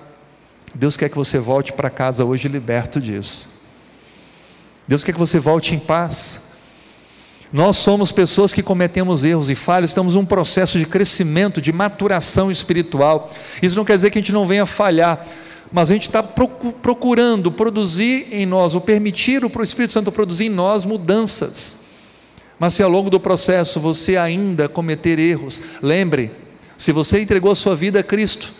Deus 0.73 0.97
quer 0.97 1.09
que 1.09 1.15
você 1.15 1.37
volte 1.37 1.71
para 1.71 1.89
casa 1.89 2.25
hoje 2.25 2.47
liberto 2.47 2.99
disso. 2.99 3.61
Deus 4.87 5.03
quer 5.03 5.13
que 5.13 5.19
você 5.19 5.39
volte 5.39 5.75
em 5.75 5.79
paz. 5.79 6.53
Nós 7.51 7.77
somos 7.77 8.11
pessoas 8.11 8.51
que 8.51 8.63
cometemos 8.63 9.23
erros 9.23 9.49
e 9.49 9.55
falhas, 9.55 9.91
estamos 9.91 10.15
num 10.15 10.25
processo 10.25 10.79
de 10.79 10.85
crescimento, 10.85 11.61
de 11.61 11.71
maturação 11.71 12.49
espiritual. 12.49 13.29
Isso 13.61 13.75
não 13.75 13.85
quer 13.85 13.95
dizer 13.95 14.09
que 14.09 14.17
a 14.17 14.21
gente 14.21 14.33
não 14.33 14.47
venha 14.47 14.65
falhar, 14.65 15.23
mas 15.71 15.91
a 15.91 15.93
gente 15.93 16.07
está 16.07 16.23
procurando 16.23 17.51
produzir 17.51 18.27
em 18.31 18.45
nós, 18.45 18.73
ou 18.73 18.81
permitir 18.81 19.45
o 19.45 19.63
Espírito 19.63 19.93
Santo 19.93 20.11
produzir 20.11 20.45
em 20.45 20.49
nós 20.49 20.83
mudanças. 20.83 21.83
Mas 22.57 22.73
se 22.73 22.81
ao 22.81 22.89
longo 22.89 23.11
do 23.11 23.19
processo 23.19 23.79
você 23.79 24.17
ainda 24.17 24.67
cometer 24.67 25.19
erros, 25.19 25.61
lembre, 25.81 26.31
se 26.75 26.91
você 26.91 27.21
entregou 27.21 27.51
a 27.51 27.55
sua 27.55 27.75
vida 27.75 27.99
a 27.99 28.03
Cristo, 28.03 28.51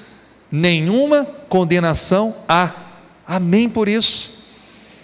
nenhuma 0.54 1.28
condenação 1.50 2.36
há. 2.48 2.72
Amém 3.26 3.68
por 3.68 3.90
isso. 3.90 4.44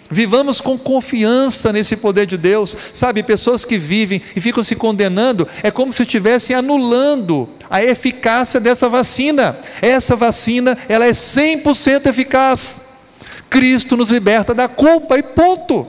Vivamos 0.08 0.60
com 0.60 0.78
confiança 0.78 1.72
nesse 1.72 1.96
poder 1.96 2.24
de 2.24 2.36
Deus. 2.36 2.76
Sabe, 2.92 3.24
pessoas 3.24 3.64
que 3.64 3.76
vivem 3.76 4.22
e 4.36 4.40
ficam 4.40 4.62
se 4.62 4.76
condenando, 4.76 5.48
é 5.60 5.70
como 5.70 5.92
se 5.92 6.02
estivessem 6.02 6.54
anulando 6.54 7.48
a 7.68 7.82
eficácia 7.82 8.60
dessa 8.60 8.88
vacina. 8.88 9.58
Essa 9.82 10.14
vacina, 10.14 10.78
ela 10.88 11.06
é 11.06 11.10
100% 11.10 12.06
eficaz. 12.06 12.90
Cristo 13.48 13.96
nos 13.96 14.10
liberta 14.10 14.54
da 14.54 14.68
culpa 14.68 15.18
e 15.18 15.22
ponto. 15.22 15.84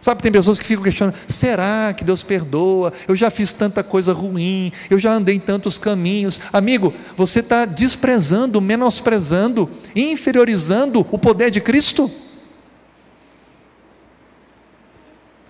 Sabe, 0.00 0.22
tem 0.22 0.30
pessoas 0.30 0.58
que 0.58 0.64
ficam 0.64 0.84
questionando: 0.84 1.16
será 1.26 1.92
que 1.94 2.04
Deus 2.04 2.22
perdoa? 2.22 2.92
Eu 3.08 3.16
já 3.16 3.30
fiz 3.30 3.52
tanta 3.52 3.82
coisa 3.82 4.12
ruim, 4.12 4.72
eu 4.90 4.98
já 4.98 5.12
andei 5.12 5.36
em 5.36 5.40
tantos 5.40 5.78
caminhos. 5.78 6.40
Amigo, 6.52 6.94
você 7.16 7.40
está 7.40 7.64
desprezando, 7.64 8.60
menosprezando, 8.60 9.68
inferiorizando 9.94 11.06
o 11.10 11.18
poder 11.18 11.50
de 11.50 11.60
Cristo? 11.60 12.10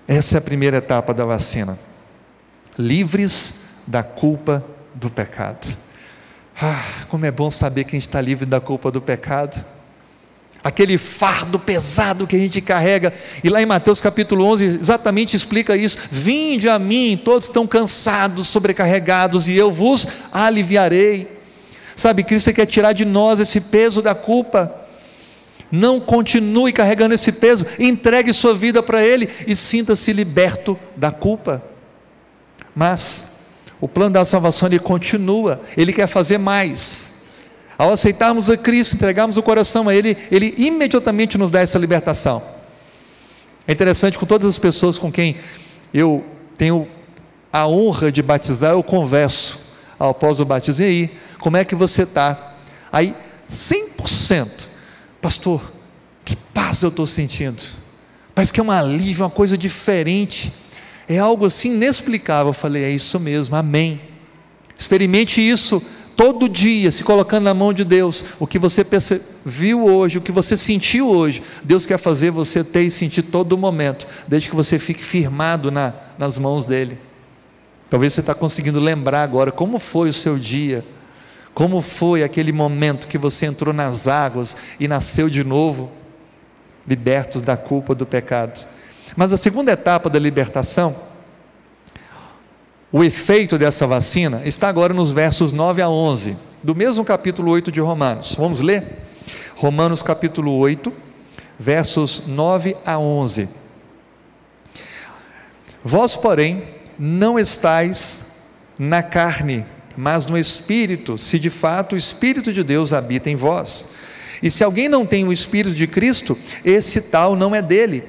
Essa 0.08 0.36
é 0.36 0.38
a 0.38 0.42
primeira 0.42 0.76
etapa 0.76 1.12
da 1.12 1.24
vacina. 1.24 1.76
Livres 2.78 3.82
da 3.86 4.02
culpa 4.02 4.64
do 4.94 5.10
pecado. 5.10 5.76
Ah, 6.60 6.82
como 7.08 7.26
é 7.26 7.30
bom 7.30 7.50
saber 7.50 7.84
que 7.84 7.90
a 7.90 7.98
gente 7.98 8.08
está 8.08 8.20
livre 8.20 8.46
da 8.46 8.60
culpa 8.60 8.90
do 8.90 9.00
pecado 9.00 9.75
aquele 10.66 10.98
fardo 10.98 11.60
pesado 11.60 12.26
que 12.26 12.34
a 12.34 12.38
gente 12.40 12.60
carrega. 12.60 13.14
E 13.44 13.48
lá 13.48 13.62
em 13.62 13.66
Mateus 13.66 14.00
capítulo 14.00 14.44
11 14.46 14.64
exatamente 14.64 15.36
explica 15.36 15.76
isso: 15.76 15.96
Vinde 16.10 16.68
a 16.68 16.76
mim, 16.76 17.20
todos 17.24 17.46
estão 17.46 17.68
cansados, 17.68 18.48
sobrecarregados, 18.48 19.46
e 19.46 19.54
eu 19.54 19.70
vos 19.70 20.08
aliviarei. 20.32 21.28
Sabe, 21.94 22.24
Cristo 22.24 22.52
quer 22.52 22.66
tirar 22.66 22.92
de 22.92 23.04
nós 23.04 23.38
esse 23.38 23.60
peso 23.60 24.02
da 24.02 24.12
culpa. 24.12 24.74
Não 25.70 26.00
continue 26.00 26.72
carregando 26.72 27.14
esse 27.14 27.30
peso, 27.30 27.64
entregue 27.78 28.32
sua 28.32 28.52
vida 28.52 28.82
para 28.82 29.04
Ele 29.04 29.28
e 29.46 29.54
sinta-se 29.54 30.12
liberto 30.12 30.76
da 30.96 31.12
culpa. 31.12 31.62
Mas 32.74 33.50
o 33.80 33.86
plano 33.86 34.14
da 34.14 34.24
salvação 34.24 34.68
ele 34.68 34.80
continua, 34.80 35.60
Ele 35.76 35.92
quer 35.92 36.08
fazer 36.08 36.38
mais. 36.38 37.15
Ao 37.78 37.92
aceitarmos 37.92 38.48
a 38.48 38.56
Cristo, 38.56 38.94
entregarmos 38.94 39.36
o 39.36 39.42
coração 39.42 39.88
a 39.88 39.94
Ele, 39.94 40.16
Ele 40.30 40.54
imediatamente 40.56 41.36
nos 41.36 41.50
dá 41.50 41.60
essa 41.60 41.78
libertação. 41.78 42.42
É 43.68 43.72
interessante, 43.72 44.18
com 44.18 44.24
todas 44.24 44.46
as 44.46 44.58
pessoas 44.58 44.98
com 44.98 45.10
quem 45.10 45.36
eu 45.92 46.24
tenho 46.56 46.88
a 47.52 47.66
honra 47.66 48.10
de 48.10 48.22
batizar, 48.22 48.72
eu 48.72 48.82
converso 48.82 49.58
após 49.98 50.40
o 50.40 50.44
batismo. 50.44 50.82
E 50.82 50.86
aí, 50.86 51.10
como 51.38 51.56
é 51.56 51.64
que 51.64 51.74
você 51.74 52.02
está? 52.02 52.54
Aí, 52.92 53.14
100%, 53.48 54.66
pastor, 55.20 55.60
que 56.24 56.36
paz 56.36 56.82
eu 56.82 56.88
estou 56.88 57.06
sentindo. 57.06 57.62
Parece 58.34 58.52
que 58.52 58.60
é 58.60 58.62
um 58.62 58.70
alívio, 58.70 59.24
uma 59.24 59.30
coisa 59.30 59.56
diferente. 59.56 60.52
É 61.08 61.18
algo 61.18 61.46
assim 61.46 61.74
inexplicável. 61.74 62.48
Eu 62.48 62.52
falei, 62.52 62.84
é 62.84 62.90
isso 62.90 63.18
mesmo, 63.18 63.56
amém. 63.56 64.00
Experimente 64.78 65.40
isso 65.40 65.82
todo 66.16 66.48
dia 66.48 66.90
se 66.90 67.04
colocando 67.04 67.44
na 67.44 67.54
mão 67.54 67.72
de 67.72 67.84
Deus, 67.84 68.24
o 68.40 68.46
que 68.46 68.58
você 68.58 68.84
viu 69.44 69.84
hoje, 69.84 70.18
o 70.18 70.22
que 70.22 70.32
você 70.32 70.56
sentiu 70.56 71.08
hoje, 71.08 71.42
Deus 71.62 71.84
quer 71.84 71.98
fazer 71.98 72.30
você 72.30 72.64
ter 72.64 72.82
e 72.82 72.90
sentir 72.90 73.22
todo 73.22 73.56
momento, 73.58 74.06
desde 74.26 74.48
que 74.48 74.56
você 74.56 74.78
fique 74.78 75.04
firmado 75.04 75.70
na, 75.70 75.92
nas 76.18 76.38
mãos 76.38 76.64
dEle. 76.64 76.98
Talvez 77.90 78.14
você 78.14 78.20
está 78.20 78.34
conseguindo 78.34 78.80
lembrar 78.80 79.22
agora 79.22 79.52
como 79.52 79.78
foi 79.78 80.08
o 80.08 80.12
seu 80.12 80.38
dia, 80.38 80.84
como 81.54 81.80
foi 81.80 82.22
aquele 82.22 82.52
momento 82.52 83.06
que 83.06 83.18
você 83.18 83.46
entrou 83.46 83.72
nas 83.72 84.08
águas 84.08 84.56
e 84.80 84.88
nasceu 84.88 85.28
de 85.28 85.44
novo, 85.44 85.90
libertos 86.88 87.42
da 87.42 87.56
culpa 87.56 87.94
do 87.94 88.06
pecado. 88.06 88.66
Mas 89.16 89.32
a 89.32 89.36
segunda 89.36 89.70
etapa 89.70 90.10
da 90.10 90.18
libertação 90.18 90.96
o 92.96 93.04
efeito 93.04 93.58
dessa 93.58 93.86
vacina 93.86 94.40
está 94.46 94.70
agora 94.70 94.94
nos 94.94 95.12
versos 95.12 95.52
9 95.52 95.82
a 95.82 95.88
11, 95.90 96.34
do 96.62 96.74
mesmo 96.74 97.04
capítulo 97.04 97.52
8 97.52 97.70
de 97.70 97.78
Romanos. 97.78 98.34
Vamos 98.38 98.62
ler? 98.62 98.82
Romanos 99.54 100.00
capítulo 100.00 100.56
8, 100.56 100.90
versos 101.58 102.22
9 102.26 102.74
a 102.86 102.98
11. 102.98 103.50
Vós, 105.84 106.16
porém, 106.16 106.62
não 106.98 107.38
estáis 107.38 108.54
na 108.78 109.02
carne, 109.02 109.66
mas 109.94 110.24
no 110.24 110.38
Espírito, 110.38 111.18
se 111.18 111.38
de 111.38 111.50
fato 111.50 111.96
o 111.96 111.98
Espírito 111.98 112.50
de 112.50 112.64
Deus 112.64 112.94
habita 112.94 113.28
em 113.28 113.36
vós. 113.36 113.92
E 114.42 114.50
se 114.50 114.64
alguém 114.64 114.88
não 114.88 115.04
tem 115.04 115.22
o 115.28 115.34
Espírito 115.34 115.76
de 115.76 115.86
Cristo, 115.86 116.38
esse 116.64 117.02
tal 117.02 117.36
não 117.36 117.54
é 117.54 117.60
dele. 117.60 118.04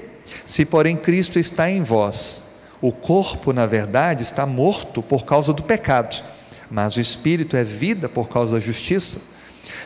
Se, 0.45 0.63
porém, 0.63 0.95
Cristo 0.95 1.37
está 1.37 1.69
em 1.69 1.83
vós, 1.83 2.46
o 2.81 2.91
corpo, 2.91 3.51
na 3.51 3.65
verdade, 3.65 4.21
está 4.21 4.45
morto 4.45 5.01
por 5.01 5.25
causa 5.25 5.51
do 5.53 5.63
pecado, 5.63 6.23
mas 6.69 6.95
o 6.95 7.01
espírito 7.01 7.55
é 7.57 7.63
vida 7.63 8.07
por 8.07 8.29
causa 8.29 8.55
da 8.57 8.65
justiça. 8.65 9.35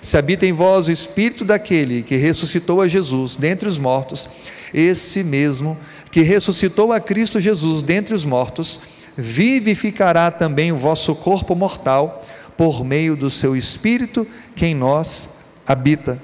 Se 0.02 0.18
habita 0.18 0.46
em 0.46 0.52
vós 0.52 0.88
o 0.88 0.92
espírito 0.92 1.46
daquele 1.46 2.04
que 2.04 2.16
ressuscitou 2.16 2.82
a 2.82 2.88
Jesus 2.88 3.36
dentre 3.36 3.68
os 3.68 3.78
mortos, 3.78 4.30
esse 4.74 5.24
mesmo 5.24 5.78
que 6.12 6.22
ressuscitou 6.22 6.92
a 6.92 7.00
Cristo 7.00 7.40
Jesus 7.40 7.82
dentre 7.82 8.14
os 8.14 8.26
mortos, 8.26 8.82
vivificará 9.16 10.30
também 10.30 10.72
o 10.72 10.78
vosso 10.78 11.16
corpo 11.16 11.56
mortal 11.56 12.22
por 12.58 12.84
meio 12.84 13.16
do 13.16 13.30
seu 13.30 13.56
espírito 13.56 14.28
que 14.56 14.66
em 14.66 14.76
nós 14.76 15.40
habita. 15.66 16.22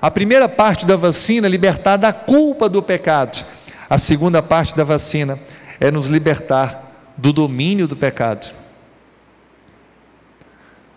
A 0.00 0.10
primeira 0.10 0.48
parte 0.48 0.86
da 0.86 0.96
vacina 0.96 1.46
libertar 1.46 1.96
da 1.98 2.12
culpa 2.12 2.68
do 2.68 2.82
pecado. 2.82 3.44
A 3.88 3.98
segunda 3.98 4.42
parte 4.42 4.74
da 4.74 4.84
vacina 4.84 5.38
é 5.80 5.90
nos 5.90 6.06
libertar 6.06 7.12
do 7.16 7.32
domínio 7.32 7.88
do 7.88 7.96
pecado. 7.96 8.54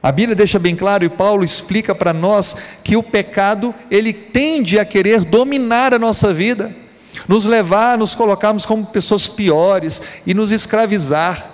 A 0.03 0.11
Bíblia 0.11 0.35
deixa 0.35 0.59
bem 0.59 0.75
claro 0.75 1.05
e 1.05 1.09
Paulo 1.09 1.45
explica 1.45 1.95
para 1.95 2.11
nós 2.11 2.57
que 2.83 2.97
o 2.97 3.01
pecado, 3.01 3.73
ele 3.89 4.11
tende 4.11 4.77
a 4.77 4.83
querer 4.83 5.21
dominar 5.21 5.93
a 5.93 5.99
nossa 5.99 6.33
vida, 6.33 6.75
nos 7.25 7.45
levar 7.45 7.93
a 7.93 7.97
nos 7.97 8.13
colocarmos 8.13 8.65
como 8.65 8.85
pessoas 8.85 9.29
piores 9.29 10.01
e 10.27 10.33
nos 10.33 10.51
escravizar. 10.51 11.51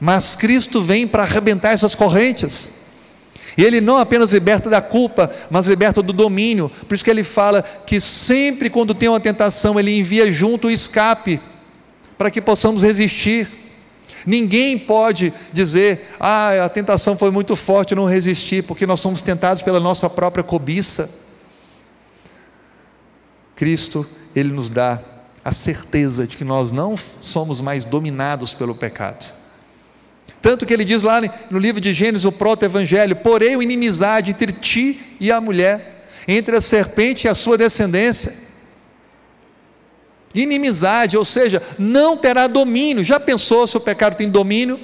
Mas 0.00 0.34
Cristo 0.34 0.82
vem 0.82 1.06
para 1.06 1.22
arrebentar 1.22 1.72
essas 1.72 1.94
correntes. 1.94 2.82
E 3.56 3.62
ele 3.62 3.80
não 3.80 3.98
apenas 3.98 4.32
liberta 4.32 4.68
da 4.68 4.82
culpa, 4.82 5.32
mas 5.48 5.68
liberta 5.68 6.02
do 6.02 6.12
domínio. 6.12 6.68
Por 6.88 6.94
isso 6.96 7.04
que 7.04 7.10
ele 7.10 7.22
fala 7.22 7.62
que 7.86 8.00
sempre 8.00 8.68
quando 8.68 8.94
tem 8.94 9.08
uma 9.08 9.20
tentação, 9.20 9.78
ele 9.78 9.96
envia 9.96 10.30
junto 10.32 10.66
o 10.66 10.70
escape 10.72 11.40
para 12.16 12.30
que 12.30 12.40
possamos 12.40 12.82
resistir. 12.82 13.48
Ninguém 14.26 14.78
pode 14.78 15.32
dizer, 15.52 16.14
ah, 16.18 16.64
a 16.64 16.68
tentação 16.68 17.16
foi 17.16 17.30
muito 17.30 17.56
forte, 17.56 17.94
não 17.94 18.04
resisti, 18.04 18.62
porque 18.62 18.86
nós 18.86 19.00
somos 19.00 19.22
tentados 19.22 19.62
pela 19.62 19.80
nossa 19.80 20.08
própria 20.08 20.42
cobiça. 20.42 21.22
Cristo, 23.56 24.06
Ele 24.34 24.52
nos 24.52 24.68
dá 24.68 25.00
a 25.44 25.52
certeza 25.52 26.26
de 26.26 26.36
que 26.36 26.44
nós 26.44 26.72
não 26.72 26.96
somos 26.96 27.60
mais 27.60 27.84
dominados 27.84 28.54
pelo 28.54 28.74
pecado. 28.74 29.32
Tanto 30.40 30.66
que 30.66 30.74
ele 30.74 30.84
diz 30.84 31.02
lá 31.02 31.22
no 31.50 31.58
livro 31.58 31.80
de 31.80 31.92
Gênesis, 31.92 32.24
o 32.24 32.32
proto-evangelho: 32.32 33.16
porém, 33.16 33.62
inimizade 33.62 34.30
entre 34.30 34.52
ti 34.52 35.16
e 35.20 35.30
a 35.30 35.40
mulher, 35.40 36.08
entre 36.26 36.56
a 36.56 36.60
serpente 36.60 37.26
e 37.26 37.30
a 37.30 37.34
sua 37.34 37.56
descendência 37.56 38.43
inimizade, 40.34 41.16
ou 41.16 41.24
seja, 41.24 41.62
não 41.78 42.16
terá 42.16 42.46
domínio. 42.46 43.04
Já 43.04 43.20
pensou 43.20 43.66
se 43.66 43.76
o 43.76 43.80
pecado 43.80 44.16
tem 44.16 44.28
domínio? 44.28 44.80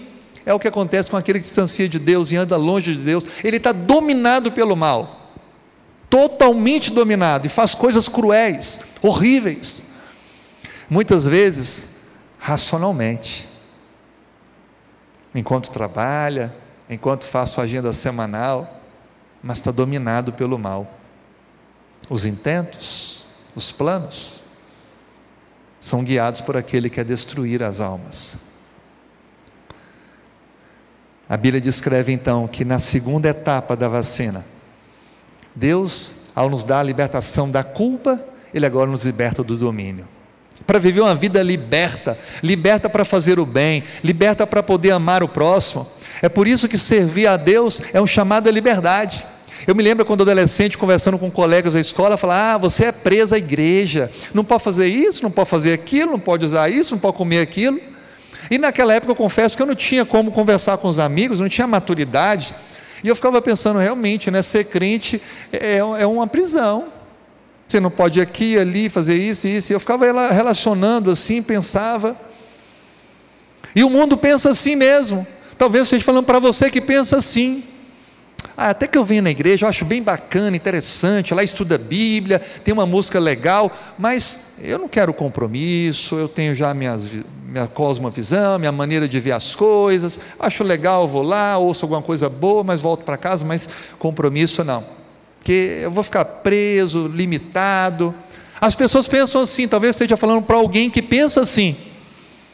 É 0.47 0.55
o 0.55 0.59
que 0.59 0.69
acontece 0.69 1.11
com 1.11 1.17
aquele 1.17 1.39
que 1.39 1.45
distancia 1.45 1.89
de 1.89 1.99
Deus 1.99 2.33
e 2.33 2.37
anda 2.37 2.57
longe 2.57 2.95
de 2.95 3.03
Deus. 3.03 3.25
Ele 3.43 3.57
está 3.57 3.73
dominado 3.73 4.51
pelo 4.53 4.77
mal, 4.77 5.33
totalmente 6.09 6.91
dominado, 6.91 7.47
e 7.47 7.51
faz 7.51 7.75
coisas 7.75 8.09
cruéis, 8.09 8.95
horríveis, 9.03 9.95
muitas 10.89 11.27
vezes 11.27 12.07
racionalmente. 12.39 13.49
Enquanto 15.35 15.71
trabalha, 15.71 16.55
enquanto 16.89 17.25
faz 17.25 17.51
sua 17.51 17.65
agenda 17.65 17.93
semanal, 17.93 18.81
mas 19.43 19.59
está 19.59 19.71
dominado 19.71 20.33
pelo 20.33 20.59
mal. 20.59 20.99
Os 22.09 22.25
intentos, 22.25 23.27
os 23.55 23.71
planos, 23.71 24.40
são 25.81 26.05
guiados 26.05 26.41
por 26.41 26.57
aquele 26.57 26.89
que 26.91 26.97
quer 26.97 27.05
destruir 27.05 27.63
as 27.63 27.81
almas. 27.81 28.37
A 31.29 31.37
Bíblia 31.37 31.61
descreve 31.61 32.13
então 32.13 32.47
que 32.47 32.65
na 32.65 32.79
segunda 32.79 33.29
etapa 33.29 33.77
da 33.77 33.89
vacina, 33.89 34.45
Deus, 35.55 36.27
ao 36.35 36.51
nos 36.51 36.65
dar 36.65 36.81
a 36.81 36.83
libertação 36.83 37.51
da 37.51 37.63
culpa, 37.63 38.23
Ele 38.53 38.67
agora 38.67 38.91
nos 38.91 39.07
liberta 39.07 39.43
do 39.43 39.57
domínio. 39.57 40.07
Para 40.67 40.79
viver 40.79 41.01
uma 41.01 41.15
vida 41.15 41.43
liberta, 41.43 42.19
liberta 42.43 42.91
para 42.91 43.05
fazer 43.05 43.39
o 43.39 43.47
bem, 43.47 43.83
liberta 44.05 44.47
para 44.47 44.63
poder 44.63 44.91
amar 44.91 45.23
o 45.23 45.29
próximo. 45.29 45.87
É 46.21 46.29
por 46.29 46.47
isso 46.47 46.69
que 46.69 46.77
servir 46.77 47.27
a 47.27 47.37
Deus 47.37 47.81
é 47.95 48.01
um 48.01 48.07
chamado 48.07 48.49
à 48.49 48.53
liberdade. 48.53 49.25
Eu 49.67 49.75
me 49.75 49.83
lembro 49.83 50.05
quando 50.05 50.23
adolescente, 50.23 50.79
conversando 50.79 51.19
com 51.19 51.31
colegas 51.31 51.75
da 51.75 51.81
escola, 51.81 52.17
falar: 52.17 52.55
Ah, 52.55 52.59
você 52.59 52.87
é 52.87 52.93
presa 52.93 53.37
à 53.37 53.39
igreja, 53.39 54.11
não 54.33 54.45
pode 54.45 54.63
fazer 54.63 54.87
isso, 54.89 55.23
não 55.23 55.31
pode 55.31 55.51
fazer 55.51 55.73
aquilo, 55.73 56.13
não 56.13 56.21
pode 56.21 56.45
usar 56.45 56.71
isso, 56.71 56.95
não 56.95 57.01
pode 57.01 57.17
comer 57.17 57.41
aquilo. 57.41 57.81
E 58.51 58.59
naquela 58.59 58.95
época 58.95 59.13
eu 59.13 59.17
confesso 59.17 59.57
que 59.57 59.63
eu 59.63 59.67
não 59.67 59.75
tinha 59.75 60.05
como 60.05 60.33
conversar 60.33 60.79
com 60.79 60.89
os 60.89 60.99
amigos, 60.99 61.41
não 61.41 61.49
tinha 61.49 61.67
maturidade. 61.67 62.55
E 63.03 63.09
eu 63.09 63.17
ficava 63.17 63.41
pensando, 63.41 63.79
realmente, 63.79 64.31
né, 64.31 64.43
ser 64.43 64.65
crente 64.65 65.21
é, 65.53 65.77
é 65.77 66.07
uma 66.07 66.27
prisão. 66.27 66.89
Você 67.67 67.79
não 67.79 67.91
pode 67.91 68.19
ir 68.19 68.23
aqui, 68.23 68.59
ali, 68.59 68.89
fazer 68.89 69.17
isso 69.17 69.47
e 69.47 69.57
isso. 69.57 69.73
Eu 69.73 69.79
ficava 69.79 70.05
relacionando 70.33 71.11
assim, 71.11 71.41
pensava. 71.41 72.17
E 73.75 73.85
o 73.85 73.91
mundo 73.91 74.17
pensa 74.17 74.51
assim 74.51 74.75
mesmo. 74.75 75.25
Talvez 75.57 75.85
esteja 75.85 76.05
falando 76.05 76.25
para 76.25 76.41
você 76.41 76.69
que 76.69 76.81
pensa 76.81 77.19
assim. 77.19 77.63
Ah, 78.63 78.69
até 78.69 78.87
que 78.87 78.99
eu 78.99 79.05
venho 79.07 79.23
na 79.23 79.31
igreja, 79.31 79.65
eu 79.65 79.71
acho 79.71 79.87
bem 79.87 80.03
bacana, 80.03 80.55
interessante, 80.55 81.33
lá 81.33 81.43
estuda 81.43 81.77
a 81.77 81.79
Bíblia, 81.79 82.39
tem 82.63 82.75
uma 82.75 82.85
música 82.85 83.19
legal, 83.19 83.75
mas 83.99 84.57
eu 84.61 84.79
não 84.79 84.87
quero 84.87 85.15
compromisso, 85.15 86.17
eu 86.17 86.29
tenho 86.29 86.55
já 86.55 86.75
minhas, 86.75 87.11
minha 87.43 87.67
cosmovisão, 87.67 88.59
minha 88.59 88.71
maneira 88.71 89.09
de 89.09 89.19
ver 89.19 89.33
as 89.33 89.55
coisas, 89.55 90.21
acho 90.39 90.63
legal, 90.63 91.09
vou 91.09 91.23
lá, 91.23 91.57
ouço 91.57 91.87
alguma 91.87 92.03
coisa 92.03 92.29
boa, 92.29 92.63
mas 92.63 92.83
volto 92.83 93.03
para 93.03 93.17
casa, 93.17 93.47
mas 93.47 93.67
compromisso 93.99 94.63
não, 94.63 94.85
porque 95.39 95.79
eu 95.81 95.91
vou 95.91 96.05
ficar 96.05 96.27
preso, 96.27 97.09
limitado. 97.09 98.15
As 98.61 98.75
pessoas 98.75 99.09
pensam 99.09 99.41
assim, 99.41 99.67
talvez 99.67 99.97
esteja 99.97 100.19
falando 100.19 100.43
para 100.43 100.57
alguém 100.57 100.91
que 100.91 101.01
pensa 101.01 101.41
assim, 101.41 101.75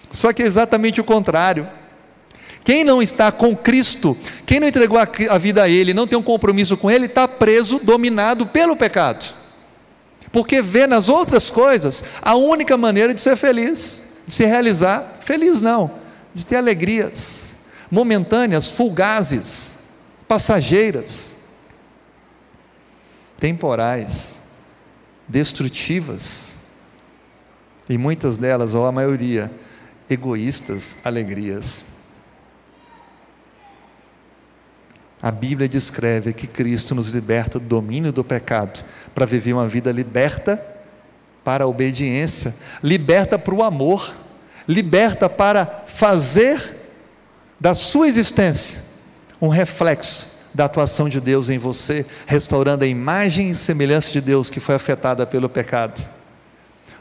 só 0.09 0.33
que 0.33 0.41
é 0.41 0.47
exatamente 0.47 1.01
o 1.01 1.05
contrário. 1.05 1.67
Quem 2.67 2.83
não 2.83 3.01
está 3.01 3.31
com 3.31 3.55
Cristo, 3.55 4.19
quem 4.45 4.59
não 4.59 4.67
entregou 4.67 4.99
a 4.99 5.39
vida 5.39 5.63
a 5.63 5.69
Ele, 5.69 5.95
não 5.95 6.05
tem 6.05 6.19
um 6.19 6.23
compromisso 6.23 6.77
com 6.77 6.91
Ele, 6.91 7.07
está 7.07 7.29
preso, 7.29 7.79
dominado 7.79 8.45
pelo 8.45 8.75
pecado. 8.75 9.25
Porque 10.33 10.61
vê 10.61 10.85
nas 10.85 11.09
outras 11.09 11.49
coisas 11.49 12.03
a 12.21 12.35
única 12.35 12.77
maneira 12.77 13.15
de 13.15 13.21
ser 13.21 13.37
feliz, 13.37 14.17
de 14.27 14.35
se 14.35 14.45
realizar. 14.45 15.19
Feliz 15.21 15.63
não, 15.63 15.93
de 16.35 16.45
ter 16.45 16.57
alegrias 16.57 17.69
momentâneas, 17.89 18.69
fulgazes, 18.69 19.85
passageiras, 20.27 21.45
temporais, 23.37 24.57
destrutivas, 25.29 26.57
e 27.89 27.97
muitas 27.97 28.37
delas, 28.37 28.75
ou 28.75 28.87
a 28.87 28.91
maioria, 28.91 29.53
egoístas 30.11 30.97
alegrias. 31.05 31.96
A 35.27 35.33
Bíblia 35.33 35.69
descreve 35.69 36.33
que 36.33 36.47
Cristo 36.47 36.95
nos 36.95 37.09
liberta 37.09 37.59
do 37.59 37.67
domínio 37.67 38.13
do 38.13 38.23
pecado 38.23 38.85
para 39.13 39.27
viver 39.27 39.55
uma 39.55 39.67
vida 39.67 39.91
liberta 39.91 40.65
para 41.43 41.65
a 41.65 41.67
obediência, 41.67 42.55
liberta 42.81 43.37
para 43.37 43.53
o 43.53 43.65
amor, 43.65 44.15
liberta 44.69 45.29
para 45.29 45.83
fazer 45.85 46.77
da 47.59 47.75
sua 47.75 48.07
existência 48.07 48.81
um 49.41 49.49
reflexo 49.49 50.53
da 50.55 50.67
atuação 50.67 51.09
de 51.09 51.21
Deus 51.21 51.51
em 51.51 51.59
você, 51.59 52.07
restaurando 52.25 52.85
a 52.85 52.87
imagem 52.87 53.51
e 53.51 53.55
semelhança 53.57 54.13
de 54.13 54.21
Deus 54.21 54.49
que 54.49 54.61
foi 54.61 54.77
afetada 54.77 55.27
pelo 55.27 55.49
pecado. 55.49 56.09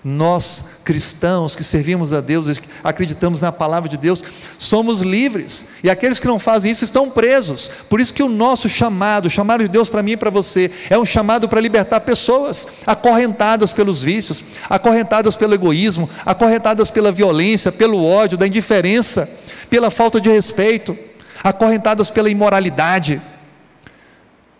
Nós, 0.07 0.81
cristãos 0.83 1.55
que 1.55 1.63
servimos 1.63 2.13
a 2.13 2.21
Deus, 2.21 2.61
acreditamos 2.83 3.41
na 3.41 3.51
palavra 3.51 3.89
de 3.89 3.97
Deus, 3.97 4.23
somos 4.55 5.01
livres. 5.01 5.69
E 5.83 5.89
aqueles 5.89 6.19
que 6.19 6.27
não 6.27 6.37
fazem 6.37 6.71
isso 6.71 6.83
estão 6.83 7.09
presos. 7.09 7.71
Por 7.89 7.99
isso 7.99 8.13
que 8.13 8.21
o 8.21 8.29
nosso 8.29 8.69
chamado, 8.69 9.25
o 9.25 9.31
chamado 9.31 9.63
de 9.63 9.67
Deus 9.67 9.89
para 9.89 10.03
mim 10.03 10.11
e 10.11 10.17
para 10.17 10.29
você, 10.29 10.69
é 10.91 10.99
um 10.99 11.05
chamado 11.05 11.49
para 11.49 11.59
libertar 11.59 12.01
pessoas 12.01 12.67
acorrentadas 12.85 13.73
pelos 13.73 14.03
vícios, 14.03 14.43
acorrentadas 14.69 15.35
pelo 15.35 15.55
egoísmo, 15.55 16.07
acorrentadas 16.23 16.91
pela 16.91 17.11
violência, 17.11 17.71
pelo 17.71 18.05
ódio, 18.05 18.37
da 18.37 18.45
indiferença, 18.45 19.27
pela 19.71 19.89
falta 19.89 20.21
de 20.21 20.29
respeito, 20.29 20.95
acorrentadas 21.43 22.11
pela 22.11 22.29
imoralidade, 22.29 23.19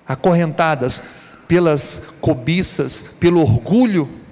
acorrentadas 0.08 1.04
pelas 1.48 2.02
cobiças, 2.20 3.18
pelo 3.20 3.42
orgulho 3.42 4.25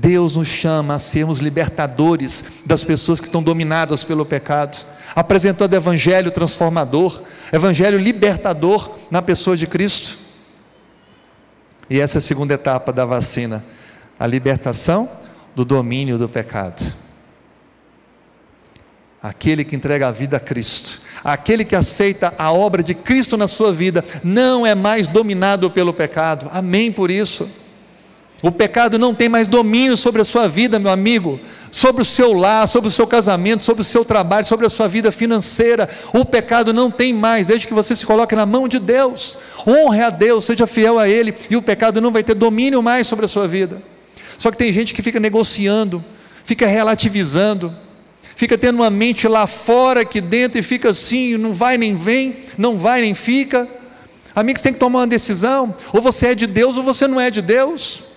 Deus 0.00 0.36
nos 0.36 0.46
chama 0.46 0.94
a 0.94 0.98
sermos 0.98 1.40
libertadores 1.40 2.62
das 2.64 2.84
pessoas 2.84 3.18
que 3.18 3.26
estão 3.26 3.42
dominadas 3.42 4.04
pelo 4.04 4.24
pecado, 4.24 4.86
apresentando 5.14 5.74
evangelho 5.74 6.30
transformador, 6.30 7.20
evangelho 7.52 7.98
libertador 7.98 8.90
na 9.10 9.20
pessoa 9.20 9.56
de 9.56 9.66
Cristo. 9.66 10.16
E 11.90 11.98
essa 11.98 12.18
é 12.18 12.20
a 12.20 12.22
segunda 12.22 12.54
etapa 12.54 12.92
da 12.92 13.04
vacina, 13.04 13.64
a 14.20 14.26
libertação 14.26 15.10
do 15.56 15.64
domínio 15.64 16.16
do 16.16 16.28
pecado. 16.28 16.94
Aquele 19.20 19.64
que 19.64 19.74
entrega 19.74 20.06
a 20.06 20.12
vida 20.12 20.36
a 20.36 20.40
Cristo, 20.40 21.00
aquele 21.24 21.64
que 21.64 21.74
aceita 21.74 22.32
a 22.38 22.52
obra 22.52 22.84
de 22.84 22.94
Cristo 22.94 23.36
na 23.36 23.48
sua 23.48 23.72
vida, 23.72 24.04
não 24.22 24.64
é 24.64 24.76
mais 24.76 25.08
dominado 25.08 25.68
pelo 25.72 25.92
pecado. 25.92 26.48
Amém 26.52 26.92
por 26.92 27.10
isso. 27.10 27.48
O 28.42 28.52
pecado 28.52 28.98
não 28.98 29.14
tem 29.14 29.28
mais 29.28 29.48
domínio 29.48 29.96
sobre 29.96 30.22
a 30.22 30.24
sua 30.24 30.48
vida, 30.48 30.78
meu 30.78 30.92
amigo, 30.92 31.40
sobre 31.72 32.02
o 32.02 32.04
seu 32.04 32.32
lar, 32.32 32.68
sobre 32.68 32.88
o 32.88 32.90
seu 32.90 33.06
casamento, 33.06 33.64
sobre 33.64 33.82
o 33.82 33.84
seu 33.84 34.04
trabalho, 34.04 34.44
sobre 34.44 34.64
a 34.64 34.70
sua 34.70 34.86
vida 34.86 35.10
financeira. 35.10 35.88
O 36.12 36.24
pecado 36.24 36.72
não 36.72 36.88
tem 36.90 37.12
mais, 37.12 37.48
desde 37.48 37.66
que 37.66 37.74
você 37.74 37.96
se 37.96 38.06
coloque 38.06 38.36
na 38.36 38.46
mão 38.46 38.68
de 38.68 38.78
Deus. 38.78 39.38
Honre 39.66 40.02
a 40.02 40.10
Deus, 40.10 40.44
seja 40.44 40.66
fiel 40.68 40.98
a 41.00 41.08
Ele, 41.08 41.34
e 41.50 41.56
o 41.56 41.62
pecado 41.62 42.00
não 42.00 42.12
vai 42.12 42.22
ter 42.22 42.34
domínio 42.34 42.80
mais 42.80 43.06
sobre 43.08 43.24
a 43.24 43.28
sua 43.28 43.48
vida. 43.48 43.82
Só 44.38 44.52
que 44.52 44.56
tem 44.56 44.72
gente 44.72 44.94
que 44.94 45.02
fica 45.02 45.18
negociando, 45.18 46.02
fica 46.44 46.64
relativizando, 46.64 47.74
fica 48.36 48.56
tendo 48.56 48.76
uma 48.76 48.90
mente 48.90 49.26
lá 49.26 49.48
fora, 49.48 50.02
aqui 50.02 50.20
dentro, 50.20 50.60
e 50.60 50.62
fica 50.62 50.90
assim, 50.90 51.36
não 51.36 51.52
vai 51.52 51.76
nem 51.76 51.96
vem, 51.96 52.36
não 52.56 52.78
vai 52.78 53.00
nem 53.00 53.14
fica. 53.14 53.66
Amigo, 54.32 54.56
você 54.56 54.64
tem 54.64 54.72
que 54.74 54.78
tomar 54.78 55.00
uma 55.00 55.06
decisão: 55.08 55.74
ou 55.92 56.00
você 56.00 56.28
é 56.28 56.34
de 56.36 56.46
Deus 56.46 56.76
ou 56.76 56.84
você 56.84 57.08
não 57.08 57.20
é 57.20 57.32
de 57.32 57.42
Deus. 57.42 58.07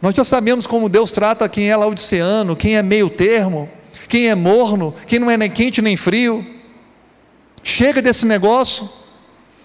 Nós 0.00 0.14
já 0.14 0.24
sabemos 0.24 0.66
como 0.66 0.88
Deus 0.88 1.12
trata 1.12 1.48
quem 1.48 1.70
é 1.70 1.76
laodiceano, 1.76 2.56
quem 2.56 2.76
é 2.76 2.82
meio 2.82 3.10
termo, 3.10 3.68
quem 4.08 4.28
é 4.28 4.34
morno, 4.34 4.94
quem 5.06 5.18
não 5.18 5.30
é 5.30 5.36
nem 5.36 5.50
quente 5.50 5.82
nem 5.82 5.96
frio. 5.96 6.44
Chega 7.62 8.00
desse 8.00 8.24
negócio. 8.24 8.88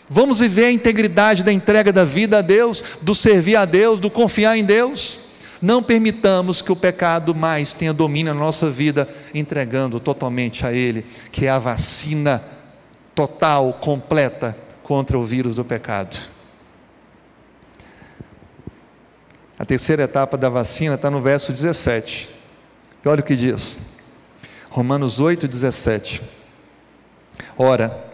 Vamos 0.10 0.40
viver 0.40 0.66
a 0.66 0.72
integridade 0.72 1.44
da 1.44 1.52
entrega 1.52 1.92
da 1.92 2.06
vida 2.06 2.40
a 2.40 2.42
Deus, 2.42 2.84
do 3.02 3.16
servir 3.16 3.56
a 3.56 3.66
Deus, 3.66 4.00
do 4.00 4.10
confiar 4.10 4.58
em 4.58 4.64
Deus. 4.64 5.20
Não 5.62 5.82
permitamos 5.82 6.62
que 6.62 6.72
o 6.72 6.76
pecado 6.76 7.34
mais 7.34 7.74
tenha 7.74 7.94
domínio 7.94 8.34
na 8.34 8.40
nossa 8.40 8.70
vida, 8.70 9.10
entregando 9.34 10.00
totalmente 10.00 10.68
a 10.68 10.74
Ele, 10.74 11.06
que 11.32 11.46
é 11.46 11.50
a 11.50 11.58
vacina 11.58 12.44
total, 13.16 13.80
completa 13.82 14.56
contra 14.84 15.18
o 15.18 15.24
vírus 15.24 15.56
do 15.56 15.64
pecado. 15.64 16.35
A 19.58 19.66
terceira 19.66 20.04
etapa 20.04 20.38
da 20.38 20.50
vacina 20.50 20.96
está 20.96 21.10
no 21.10 21.22
verso 21.22 21.52
17. 21.52 22.30
E 23.04 23.08
olha 23.08 23.22
o 23.22 23.24
que 23.24 23.36
diz. 23.36 23.98
Romanos 24.70 25.20
8, 25.20 25.48
17. 25.48 26.22
Ora, 27.58 28.06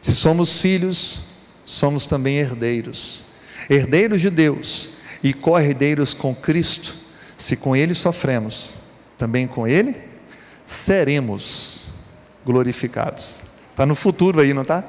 se 0.00 0.14
somos 0.14 0.60
filhos, 0.60 1.20
somos 1.64 2.04
também 2.04 2.36
herdeiros, 2.36 3.24
herdeiros 3.70 4.20
de 4.20 4.30
Deus 4.30 4.90
e 5.22 5.32
co-herdeiros 5.32 6.12
com 6.12 6.34
Cristo, 6.34 6.94
se 7.38 7.56
com 7.56 7.74
Ele 7.74 7.94
sofremos, 7.94 8.76
também 9.16 9.46
com 9.46 9.66
Ele 9.66 9.96
seremos 10.66 11.86
glorificados. 12.44 13.42
Está 13.70 13.86
no 13.86 13.94
futuro 13.94 14.40
aí, 14.40 14.52
não 14.52 14.62
está? 14.62 14.84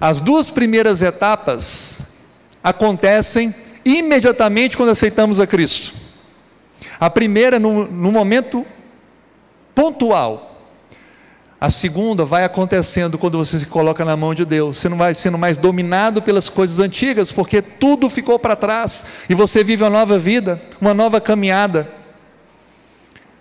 As 0.00 0.20
duas 0.20 0.50
primeiras 0.50 1.02
etapas 1.02 2.17
acontecem 2.62 3.54
imediatamente 3.84 4.76
quando 4.76 4.90
aceitamos 4.90 5.40
a 5.40 5.46
Cristo. 5.46 5.94
A 7.00 7.08
primeira, 7.08 7.58
no, 7.58 7.86
no 7.86 8.12
momento 8.12 8.66
pontual. 9.74 10.46
A 11.60 11.70
segunda 11.70 12.24
vai 12.24 12.44
acontecendo 12.44 13.18
quando 13.18 13.38
você 13.38 13.58
se 13.58 13.66
coloca 13.66 14.04
na 14.04 14.16
mão 14.16 14.32
de 14.32 14.44
Deus. 14.44 14.76
Você 14.76 14.88
não 14.88 14.96
vai 14.96 15.12
sendo 15.12 15.36
mais 15.36 15.58
dominado 15.58 16.22
pelas 16.22 16.48
coisas 16.48 16.78
antigas, 16.78 17.32
porque 17.32 17.60
tudo 17.60 18.08
ficou 18.08 18.38
para 18.38 18.54
trás 18.54 19.06
e 19.28 19.34
você 19.34 19.64
vive 19.64 19.82
uma 19.82 19.90
nova 19.90 20.18
vida, 20.18 20.60
uma 20.80 20.94
nova 20.94 21.20
caminhada. 21.20 21.88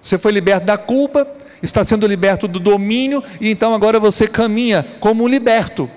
Você 0.01 0.17
foi 0.17 0.31
liberto 0.31 0.65
da 0.65 0.77
culpa, 0.77 1.27
está 1.61 1.83
sendo 1.83 2.07
liberto 2.07 2.47
do 2.47 2.59
domínio 2.59 3.23
e 3.41 3.51
então 3.51 3.73
agora 3.73 3.99
você 3.99 4.27
caminha 4.27 4.85
como 4.99 5.23
um 5.23 5.27
liberto. 5.27 5.89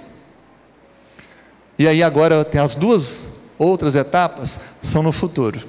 E 1.80 1.88
aí 1.88 2.02
agora 2.02 2.44
tem 2.44 2.60
as 2.60 2.74
duas 2.74 3.28
outras 3.56 3.96
etapas 3.96 4.60
são 4.82 5.02
no 5.02 5.10
futuro. 5.12 5.66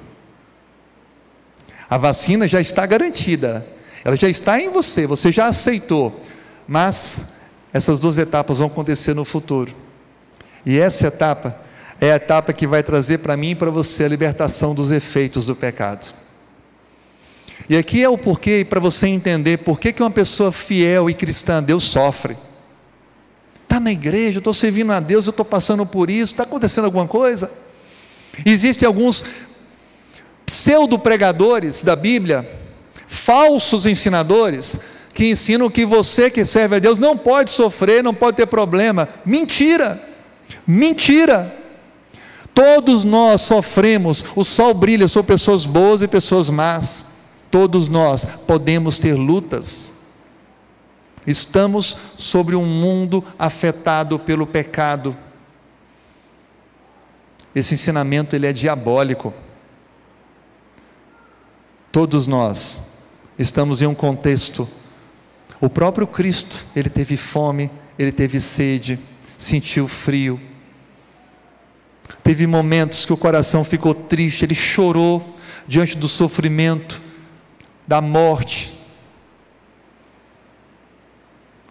A 1.88 1.96
vacina 1.96 2.46
já 2.46 2.60
está 2.60 2.84
garantida, 2.84 3.66
ela 4.04 4.14
já 4.14 4.28
está 4.28 4.60
em 4.60 4.68
você, 4.68 5.06
você 5.06 5.32
já 5.32 5.46
aceitou, 5.46 6.20
mas 6.68 7.46
essas 7.72 7.98
duas 8.00 8.18
etapas 8.18 8.58
vão 8.58 8.66
acontecer 8.66 9.14
no 9.14 9.24
futuro. 9.24 9.74
E 10.66 10.78
essa 10.78 11.06
etapa 11.06 11.58
é 11.98 12.12
a 12.12 12.16
etapa 12.16 12.52
que 12.52 12.66
vai 12.66 12.82
trazer 12.82 13.20
para 13.20 13.34
mim 13.34 13.52
e 13.52 13.54
para 13.54 13.70
você 13.70 14.04
a 14.04 14.08
libertação 14.08 14.74
dos 14.74 14.92
efeitos 14.92 15.46
do 15.46 15.56
pecado. 15.56 16.12
E 17.70 17.74
aqui 17.74 18.02
é 18.04 18.08
o 18.10 18.18
porquê, 18.18 18.66
para 18.68 18.80
você 18.80 19.08
entender 19.08 19.60
por 19.60 19.80
que 19.80 19.94
uma 19.98 20.10
pessoa 20.10 20.52
fiel 20.52 21.08
e 21.08 21.14
cristã 21.14 21.62
Deus 21.62 21.84
sofre 21.84 22.36
está 23.72 23.80
na 23.80 23.90
igreja, 23.90 24.36
estou 24.36 24.52
servindo 24.52 24.92
a 24.92 25.00
Deus, 25.00 25.26
eu 25.26 25.30
estou 25.30 25.46
passando 25.46 25.86
por 25.86 26.10
isso, 26.10 26.34
está 26.34 26.42
acontecendo 26.42 26.84
alguma 26.84 27.08
coisa? 27.08 27.50
Existem 28.44 28.86
alguns 28.86 29.24
pseudo-pregadores 30.44 31.82
da 31.82 31.96
Bíblia, 31.96 32.46
falsos 33.06 33.86
ensinadores, 33.86 34.78
que 35.14 35.30
ensinam 35.30 35.70
que 35.70 35.86
você 35.86 36.30
que 36.30 36.44
serve 36.44 36.76
a 36.76 36.78
Deus 36.78 36.98
não 36.98 37.16
pode 37.16 37.50
sofrer, 37.50 38.04
não 38.04 38.12
pode 38.12 38.36
ter 38.36 38.46
problema. 38.46 39.08
Mentira! 39.24 40.00
Mentira! 40.66 41.54
Todos 42.54 43.04
nós 43.04 43.40
sofremos, 43.40 44.22
o 44.36 44.44
sol 44.44 44.74
brilha 44.74 45.08
sobre 45.08 45.32
pessoas 45.32 45.64
boas 45.64 46.02
e 46.02 46.08
pessoas 46.08 46.50
más. 46.50 47.12
Todos 47.50 47.88
nós 47.88 48.26
podemos 48.46 48.98
ter 48.98 49.14
lutas. 49.14 50.01
Estamos 51.26 51.96
sobre 52.18 52.56
um 52.56 52.64
mundo 52.64 53.24
afetado 53.38 54.18
pelo 54.18 54.46
pecado. 54.46 55.16
Esse 57.54 57.74
ensinamento 57.74 58.34
ele 58.34 58.46
é 58.46 58.52
diabólico. 58.52 59.32
Todos 61.92 62.26
nós 62.26 63.10
estamos 63.38 63.82
em 63.82 63.86
um 63.86 63.94
contexto. 63.94 64.68
O 65.60 65.68
próprio 65.68 66.06
Cristo, 66.06 66.64
ele 66.74 66.88
teve 66.88 67.16
fome, 67.16 67.70
ele 67.98 68.10
teve 68.10 68.40
sede, 68.40 68.98
sentiu 69.36 69.86
frio. 69.86 70.40
Teve 72.22 72.46
momentos 72.46 73.04
que 73.04 73.12
o 73.12 73.16
coração 73.16 73.62
ficou 73.62 73.94
triste, 73.94 74.44
ele 74.44 74.54
chorou 74.54 75.36
diante 75.66 75.96
do 75.96 76.08
sofrimento, 76.08 77.00
da 77.86 78.00
morte. 78.00 78.71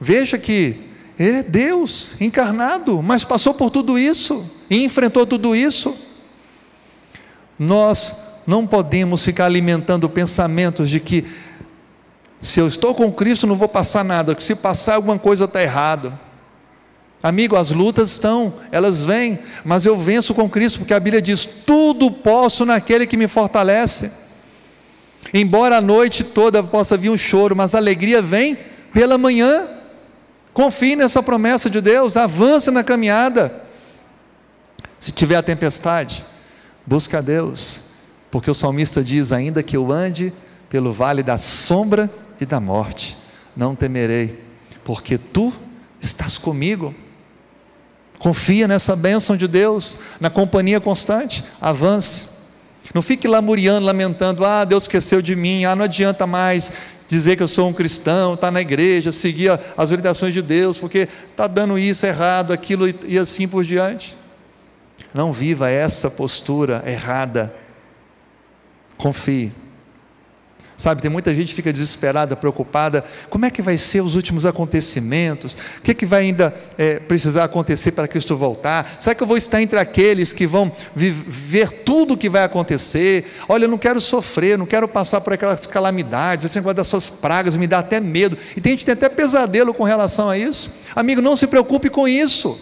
Veja 0.03 0.35
que 0.35 0.75
ele 1.19 1.37
é 1.37 1.43
Deus 1.43 2.15
encarnado, 2.19 3.03
mas 3.03 3.23
passou 3.23 3.53
por 3.53 3.69
tudo 3.69 3.99
isso 3.99 4.43
e 4.67 4.83
enfrentou 4.83 5.27
tudo 5.27 5.55
isso. 5.55 5.95
Nós 7.59 8.41
não 8.47 8.65
podemos 8.65 9.23
ficar 9.23 9.45
alimentando 9.45 10.09
pensamentos 10.09 10.89
de 10.89 10.99
que 10.99 11.23
se 12.39 12.59
eu 12.59 12.65
estou 12.65 12.95
com 12.95 13.11
Cristo 13.11 13.45
não 13.45 13.55
vou 13.55 13.69
passar 13.69 14.03
nada, 14.03 14.33
que 14.33 14.41
se 14.41 14.55
passar 14.55 14.95
alguma 14.95 15.19
coisa 15.19 15.45
está 15.45 15.61
errado. 15.61 16.17
Amigo, 17.21 17.55
as 17.55 17.69
lutas 17.69 18.09
estão, 18.13 18.51
elas 18.71 19.03
vêm, 19.03 19.37
mas 19.63 19.85
eu 19.85 19.95
venço 19.95 20.33
com 20.33 20.49
Cristo, 20.49 20.79
porque 20.79 20.95
a 20.95 20.99
Bíblia 20.99 21.21
diz: 21.21 21.45
tudo 21.45 22.09
posso 22.09 22.65
naquele 22.65 23.05
que 23.05 23.15
me 23.15 23.27
fortalece. 23.27 24.11
Embora 25.31 25.77
a 25.77 25.81
noite 25.81 26.23
toda 26.23 26.63
possa 26.63 26.97
vir 26.97 27.11
um 27.11 27.17
choro, 27.17 27.55
mas 27.55 27.75
a 27.75 27.77
alegria 27.77 28.23
vem 28.23 28.57
pela 28.91 29.19
manhã. 29.19 29.67
Confie 30.53 30.95
nessa 30.95 31.23
promessa 31.23 31.69
de 31.69 31.79
Deus, 31.79 32.17
avance 32.17 32.69
na 32.71 32.83
caminhada. 32.83 33.63
Se 34.99 35.11
tiver 35.11 35.35
a 35.35 35.43
tempestade, 35.43 36.25
busca 36.85 37.19
a 37.19 37.21
Deus, 37.21 37.83
porque 38.29 38.51
o 38.51 38.55
salmista 38.55 39.03
diz: 39.03 39.31
ainda 39.31 39.63
que 39.63 39.77
eu 39.77 39.91
ande 39.91 40.33
pelo 40.69 40.91
vale 40.91 41.23
da 41.23 41.37
sombra 41.37 42.09
e 42.39 42.45
da 42.45 42.59
morte, 42.59 43.17
não 43.55 43.75
temerei, 43.75 44.43
porque 44.83 45.17
tu 45.17 45.53
estás 45.99 46.37
comigo. 46.37 46.93
Confia 48.19 48.67
nessa 48.67 48.95
bênção 48.95 49.35
de 49.35 49.47
Deus, 49.47 49.97
na 50.19 50.29
companhia 50.29 50.79
constante, 50.79 51.43
avance. 51.59 52.41
Não 52.93 53.01
fique 53.01 53.27
lamuriando, 53.27 53.85
lamentando, 53.85 54.45
ah, 54.45 54.65
Deus 54.65 54.83
esqueceu 54.83 55.21
de 55.21 55.35
mim, 55.35 55.65
ah, 55.65 55.75
não 55.75 55.85
adianta 55.85 56.27
mais 56.27 56.73
dizer 57.11 57.35
que 57.35 57.43
eu 57.43 57.47
sou 57.47 57.67
um 57.67 57.73
cristão, 57.73 58.35
estar 58.35 58.47
tá 58.47 58.51
na 58.51 58.61
igreja, 58.61 59.11
seguir 59.11 59.51
as 59.75 59.91
orientações 59.91 60.33
de 60.33 60.41
Deus, 60.41 60.77
porque 60.77 61.09
está 61.29 61.45
dando 61.45 61.77
isso 61.77 62.05
errado, 62.05 62.53
aquilo 62.53 62.85
e 63.05 63.19
assim 63.19 63.49
por 63.49 63.65
diante. 63.65 64.17
Não 65.13 65.33
viva 65.33 65.69
essa 65.69 66.09
postura 66.09 66.81
errada. 66.87 67.53
Confie. 68.97 69.51
Sabe, 70.81 70.99
tem 70.99 71.11
muita 71.11 71.35
gente 71.35 71.49
que 71.49 71.53
fica 71.53 71.71
desesperada, 71.71 72.35
preocupada. 72.35 73.05
Como 73.29 73.45
é 73.45 73.51
que 73.51 73.61
vai 73.61 73.77
ser 73.77 74.01
os 74.01 74.15
últimos 74.15 74.47
acontecimentos? 74.47 75.53
O 75.77 75.81
que, 75.83 75.91
é 75.91 75.93
que 75.93 76.07
vai 76.07 76.21
ainda 76.23 76.51
é, 76.75 76.95
precisar 76.99 77.43
acontecer 77.43 77.91
para 77.91 78.07
Cristo 78.07 78.35
voltar? 78.35 78.95
Será 78.99 79.13
que 79.13 79.21
eu 79.21 79.27
vou 79.27 79.37
estar 79.37 79.61
entre 79.61 79.77
aqueles 79.77 80.33
que 80.33 80.47
vão 80.47 80.71
ver 80.95 81.69
tudo 81.69 82.15
o 82.15 82.17
que 82.17 82.27
vai 82.27 82.43
acontecer? 82.43 83.31
Olha, 83.47 83.65
eu 83.65 83.69
não 83.69 83.77
quero 83.77 84.01
sofrer, 84.01 84.57
não 84.57 84.65
quero 84.65 84.87
passar 84.87 85.21
por 85.21 85.33
aquelas 85.33 85.67
calamidades, 85.67 86.45
esse 86.45 86.55
negócio 86.55 86.77
dessas 86.77 87.07
pragas 87.11 87.55
me 87.55 87.67
dá 87.67 87.77
até 87.77 87.99
medo. 87.99 88.35
E 88.57 88.59
tem 88.59 88.71
gente 88.71 88.79
que 88.79 88.85
tem 88.85 88.93
até 88.93 89.07
pesadelo 89.07 89.75
com 89.75 89.83
relação 89.83 90.31
a 90.31 90.35
isso. 90.35 90.71
Amigo, 90.95 91.21
não 91.21 91.35
se 91.35 91.45
preocupe 91.45 91.91
com 91.91 92.07
isso. 92.07 92.59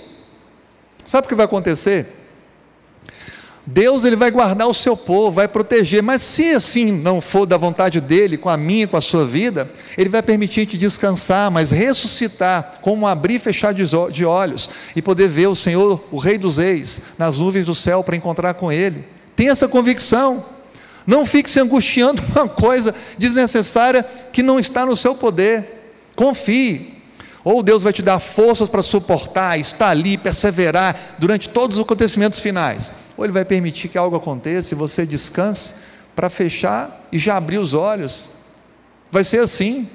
Sabe 1.06 1.26
o 1.26 1.30
que 1.30 1.36
vai 1.36 1.46
acontecer? 1.46 2.19
Deus 3.66 4.04
ele 4.04 4.16
vai 4.16 4.32
guardar 4.32 4.68
o 4.68 4.74
seu 4.74 4.98
povo, 4.98 5.32
vai 5.32 5.48
proteger, 5.48 6.02
mas 6.02 6.22
se 6.22 6.52
assim 6.52 6.92
não 6.92 7.22
for 7.22 7.46
da 7.46 7.58
vontade 7.58 8.02
dele, 8.02 8.38
com 8.38 8.50
a 8.50 8.58
minha, 8.58 8.88
com 8.88 8.98
a 8.98 9.02
sua 9.02 9.26
vida, 9.26 9.70
ele 9.98 10.10
vai 10.10 10.24
permitir 10.24 10.66
te 10.66 10.78
descansar, 10.78 11.52
mas 11.52 11.70
ressuscitar, 11.70 12.80
como 12.82 13.06
abrir 13.06 13.36
e 13.36 13.40
fechar 13.40 13.74
de 13.74 14.26
olhos 14.26 14.70
e 14.96 15.02
poder 15.02 15.28
ver 15.28 15.48
o 15.48 15.56
Senhor, 15.56 16.04
o 16.12 16.18
Rei 16.18 16.38
dos 16.38 16.58
Reis, 16.58 17.02
nas 17.18 17.38
nuvens 17.38 17.68
do 17.68 17.76
céu 17.76 18.04
para 18.04 18.16
encontrar 18.16 18.56
com 18.56 18.72
ele. 18.72 19.06
Tenha 19.36 19.52
essa 19.52 19.68
convicção. 19.68 20.44
Não 21.06 21.26
fique 21.26 21.50
se 21.50 21.60
angustiando 21.60 22.22
com 22.34 22.40
uma 22.40 22.48
coisa 22.48 22.94
desnecessária 23.18 24.04
que 24.32 24.44
não 24.44 24.60
está 24.60 24.86
no 24.86 24.96
seu 24.96 25.16
poder. 25.16 25.94
Confie, 26.16 27.00
ou 27.44 27.64
Deus 27.64 27.84
vai 27.84 27.94
te 27.94 28.02
dar 28.02 28.20
forças 28.20 28.68
para 28.68 28.82
suportar, 28.82 29.60
estar 29.60 29.90
ali, 29.90 30.18
perseverar 30.18 31.16
durante 31.18 31.50
todos 31.50 31.78
os 31.78 31.84
acontecimentos 31.84 32.40
finais. 32.40 32.94
Ou 33.20 33.26
Ele 33.26 33.34
vai 33.34 33.44
permitir 33.44 33.90
que 33.90 33.98
algo 33.98 34.16
aconteça 34.16 34.74
e 34.74 34.78
você 34.78 35.06
descanse 35.06 35.82
para 36.16 36.30
fechar 36.30 37.06
e 37.12 37.20
já 37.20 37.36
abrir 37.36 37.58
os 37.58 37.74
olhos. 37.74 38.30
Vai 39.12 39.26
ser 39.26 39.40
assim, 39.40 39.90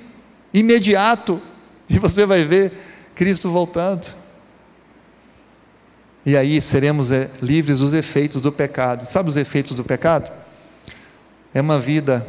imediato, 0.52 1.40
e 1.88 1.98
você 1.98 2.26
vai 2.26 2.44
ver 2.44 2.70
Cristo 3.14 3.48
voltando. 3.48 4.14
E 6.26 6.36
aí 6.36 6.60
seremos 6.60 7.12
é, 7.12 7.30
livres 7.40 7.78
dos 7.78 7.94
efeitos 7.94 8.42
do 8.42 8.52
pecado. 8.52 9.06
Sabe 9.06 9.30
os 9.30 9.38
efeitos 9.38 9.74
do 9.74 9.82
pecado? 9.82 10.30
É 11.54 11.62
uma 11.62 11.80
vida 11.80 12.26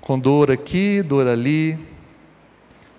com 0.00 0.18
dor 0.18 0.50
aqui, 0.50 1.02
dor 1.02 1.28
ali, 1.28 1.78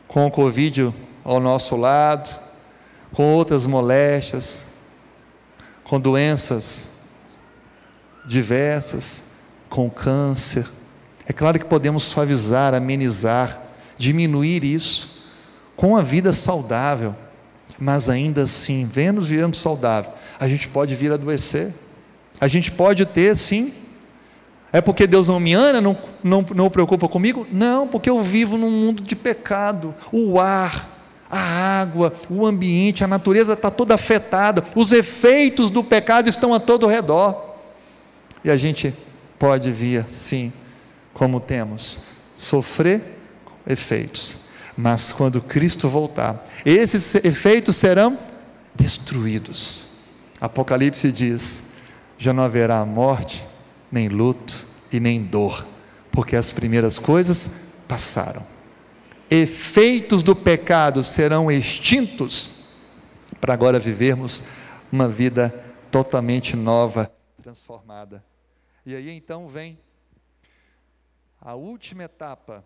com 0.08 0.26
o 0.26 0.32
Covid 0.32 0.94
ao 1.26 1.42
nosso 1.42 1.76
lado, 1.76 2.40
com 3.12 3.34
outras 3.34 3.66
moléstias, 3.66 4.75
com 5.86 6.00
doenças 6.00 7.06
diversas, 8.26 9.36
com 9.70 9.90
câncer. 9.90 10.66
É 11.28 11.34
claro 11.34 11.58
que 11.58 11.66
podemos 11.66 12.04
suavizar, 12.04 12.74
amenizar, 12.74 13.62
diminuir 13.98 14.64
isso 14.64 15.30
com 15.76 15.96
a 15.96 16.02
vida 16.02 16.34
saudável, 16.34 17.16
mas 17.78 18.10
ainda 18.10 18.44
assim, 18.44 18.86
vendo 18.86 19.22
virando 19.22 19.56
saudável, 19.56 20.12
a 20.40 20.48
gente 20.48 20.68
pode 20.68 20.96
vir 20.96 21.12
a 21.12 21.16
adoecer. 21.16 21.74
A 22.40 22.48
gente 22.48 22.72
pode 22.72 23.06
ter, 23.06 23.36
sim. 23.36 23.74
É 24.72 24.82
porque 24.82 25.08
Deus 25.08 25.28
não 25.28 25.40
me 25.40 25.54
ama, 25.54 25.80
não, 25.80 25.98
não, 26.24 26.46
não 26.54 26.70
preocupa 26.70 27.08
comigo? 27.08 27.48
Não, 27.52 27.88
porque 27.88 28.10
eu 28.10 28.22
vivo 28.22 28.58
num 28.58 28.70
mundo 28.70 29.02
de 29.02 29.16
pecado. 29.16 29.96
O 30.12 30.40
ar, 30.40 30.95
a 31.36 31.82
água, 31.82 32.14
o 32.30 32.46
ambiente, 32.46 33.04
a 33.04 33.08
natureza 33.08 33.54
está 33.54 33.70
toda 33.70 33.94
afetada, 33.94 34.64
os 34.74 34.94
efeitos 34.94 35.70
do 35.70 35.84
pecado 35.84 36.30
estão 36.30 36.54
a 36.54 36.60
todo 36.62 36.88
redor. 36.88 37.56
E 38.42 38.50
a 38.50 38.56
gente 38.56 38.96
pode 39.38 39.70
vir, 39.70 40.06
sim, 40.08 40.54
como 41.14 41.42
temos, 41.42 42.00
sofrer 42.38 43.02
efeitos, 43.68 44.46
mas 44.78 45.12
quando 45.12 45.42
Cristo 45.42 45.90
voltar, 45.90 46.46
esses 46.66 47.16
efeitos 47.16 47.76
serão 47.76 48.18
destruídos. 48.74 49.88
Apocalipse 50.40 51.12
diz: 51.12 51.64
já 52.18 52.32
não 52.32 52.44
haverá 52.44 52.86
morte, 52.86 53.46
nem 53.92 54.08
luto 54.08 54.66
e 54.90 55.02
nem 55.02 55.22
dor, 55.22 55.66
porque 56.12 56.36
as 56.38 56.54
primeiras 56.54 56.98
coisas 56.98 57.74
passaram 57.90 58.55
efeitos 59.30 60.24
do 60.24 60.36
pecado 60.36 61.04
serão 61.04 61.52
extintos 61.52 62.76
para 63.42 63.54
agora 63.54 63.80
vivermos 63.80 64.50
uma 64.92 65.08
vida 65.08 65.50
totalmente 65.92 66.56
nova, 66.56 67.12
transformada. 67.42 68.24
E 68.86 68.96
aí 68.96 69.10
então 69.10 69.48
vem 69.48 69.80
a 71.40 71.54
última 71.56 72.04
etapa, 72.04 72.64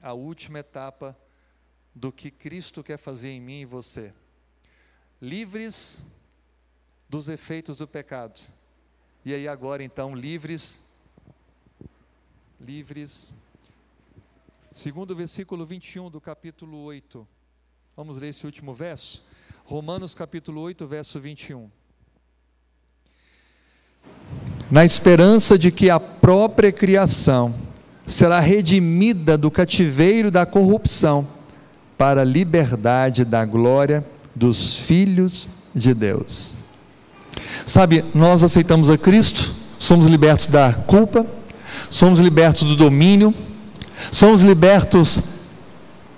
a 0.00 0.12
última 0.12 0.58
etapa 0.60 1.16
do 1.94 2.12
que 2.12 2.30
Cristo 2.30 2.82
quer 2.82 2.96
fazer 2.96 3.30
em 3.30 3.40
mim 3.40 3.60
e 3.60 3.64
você. 3.64 4.12
Livres 5.20 6.04
dos 7.08 7.28
efeitos 7.28 7.76
do 7.76 7.86
pecado. 7.86 8.40
E 9.24 9.32
aí 9.32 9.46
agora 9.46 9.82
então 9.82 10.14
livres 10.14 10.82
livres 12.60 13.32
Segundo 14.74 15.12
o 15.12 15.16
versículo 15.16 15.64
21 15.64 16.10
do 16.10 16.20
capítulo 16.20 16.82
8. 16.82 17.24
Vamos 17.96 18.18
ler 18.18 18.30
esse 18.30 18.44
último 18.44 18.74
verso? 18.74 19.24
Romanos 19.64 20.16
capítulo 20.16 20.60
8, 20.62 20.84
verso 20.84 21.20
21. 21.20 21.70
na 24.70 24.84
esperança 24.84 25.56
de 25.56 25.70
que 25.70 25.90
a 25.90 26.00
própria 26.00 26.72
criação 26.72 27.54
será 28.04 28.40
redimida 28.40 29.38
do 29.38 29.48
cativeiro 29.48 30.28
da 30.28 30.44
corrupção 30.44 31.24
para 31.96 32.22
a 32.22 32.24
liberdade 32.24 33.24
da 33.24 33.44
glória 33.44 34.04
dos 34.34 34.78
filhos 34.78 35.68
de 35.72 35.94
Deus. 35.94 36.64
Sabe, 37.64 38.04
nós 38.12 38.42
aceitamos 38.42 38.90
a 38.90 38.98
Cristo, 38.98 39.54
somos 39.78 40.06
libertos 40.06 40.48
da 40.48 40.72
culpa, 40.72 41.24
somos 41.88 42.18
libertos 42.18 42.64
do 42.64 42.74
domínio, 42.74 43.32
somos 44.10 44.42
libertos 44.42 45.20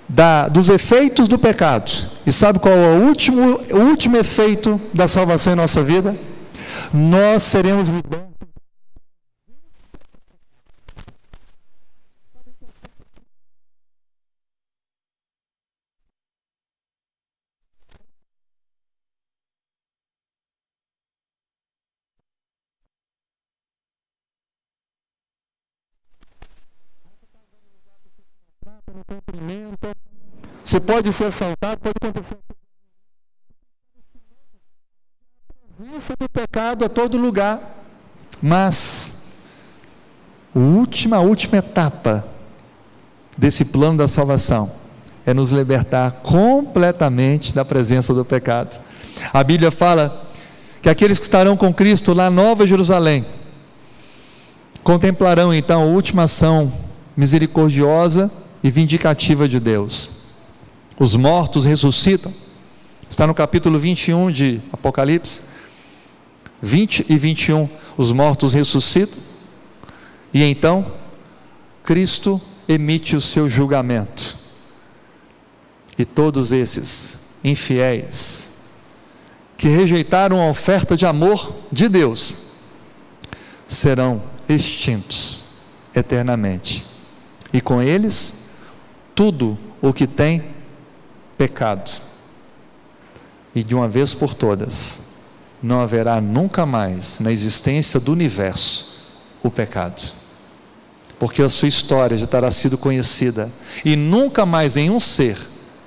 da, 0.07 0.47
dos 0.47 0.69
efeitos 0.69 1.27
do 1.27 1.37
pecado. 1.37 1.91
E 2.25 2.31
sabe 2.31 2.59
qual 2.59 2.73
é 2.73 2.91
o 2.97 3.07
último, 3.07 3.59
o 3.71 3.79
último 3.79 4.17
efeito 4.17 4.79
da 4.93 5.07
salvação 5.07 5.53
em 5.53 5.55
nossa 5.55 5.81
vida? 5.83 6.15
Nós 6.93 7.43
seremos 7.43 7.89
libertos 7.89 8.26
Você 30.77 30.81
pode 30.81 31.11
ser 31.11 31.23
assaltado, 31.23 31.79
pode 31.79 31.95
acontecer. 31.99 32.37
Presença 35.75 36.13
do 36.19 36.29
pecado 36.29 36.85
a 36.85 36.89
todo 36.89 37.17
lugar. 37.17 37.83
Mas 38.39 39.37
a 40.55 40.59
última, 40.59 41.17
a 41.17 41.19
última 41.19 41.57
etapa 41.57 42.23
desse 43.35 43.65
plano 43.65 43.97
da 43.97 44.07
salvação 44.07 44.71
é 45.25 45.33
nos 45.33 45.51
libertar 45.51 46.11
completamente 46.21 47.55
da 47.55 47.65
presença 47.65 48.13
do 48.13 48.23
pecado. 48.23 48.79
A 49.33 49.43
Bíblia 49.43 49.71
fala 49.71 50.29
que 50.79 50.89
aqueles 50.89 51.17
que 51.17 51.25
estarão 51.25 51.57
com 51.57 51.73
Cristo 51.73 52.13
lá 52.13 52.29
Nova 52.29 52.67
Jerusalém 52.67 53.25
contemplarão 54.83 55.51
então 55.51 55.81
a 55.81 55.85
última 55.85 56.23
ação 56.23 56.71
misericordiosa 57.15 58.31
e 58.63 58.69
vindicativa 58.69 59.47
de 59.47 59.59
Deus. 59.59 60.16
Os 60.99 61.15
mortos 61.15 61.65
ressuscitam. 61.65 62.33
Está 63.09 63.27
no 63.27 63.33
capítulo 63.33 63.77
21 63.77 64.31
de 64.31 64.61
Apocalipse. 64.71 65.41
20 66.61 67.05
e 67.07 67.17
21. 67.17 67.69
Os 67.95 68.11
mortos 68.11 68.53
ressuscitam. 68.53 69.19
E 70.33 70.43
então, 70.43 70.91
Cristo 71.83 72.41
emite 72.67 73.15
o 73.15 73.21
seu 73.21 73.49
julgamento. 73.49 74.35
E 75.97 76.05
todos 76.05 76.51
esses 76.51 77.35
infiéis, 77.43 78.65
que 79.55 79.67
rejeitaram 79.67 80.39
a 80.41 80.49
oferta 80.49 80.97
de 80.97 81.05
amor 81.05 81.53
de 81.71 81.87
Deus, 81.89 82.35
serão 83.67 84.21
extintos 84.47 85.45
eternamente. 85.95 86.85
E 87.51 87.61
com 87.61 87.81
eles, 87.81 88.57
tudo 89.15 89.57
o 89.81 89.93
que 89.93 90.05
tem 90.05 90.56
pecado. 91.37 91.91
E 93.53 93.63
de 93.63 93.75
uma 93.75 93.87
vez 93.87 94.13
por 94.13 94.33
todas, 94.33 95.21
não 95.61 95.81
haverá 95.81 96.21
nunca 96.21 96.65
mais 96.65 97.19
na 97.19 97.31
existência 97.31 97.99
do 97.99 98.11
universo 98.11 98.97
o 99.43 99.49
pecado. 99.49 100.11
Porque 101.19 101.41
a 101.41 101.49
sua 101.49 101.67
história 101.67 102.17
já 102.17 102.27
terá 102.27 102.51
sido 102.51 102.77
conhecida 102.77 103.49
e 103.83 103.95
nunca 103.95 104.45
mais 104.45 104.75
nenhum 104.75 104.99
ser 104.99 105.37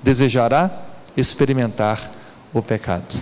desejará 0.03 0.69
experimentar 1.15 2.11
o 2.53 2.61
pecado. 2.61 3.15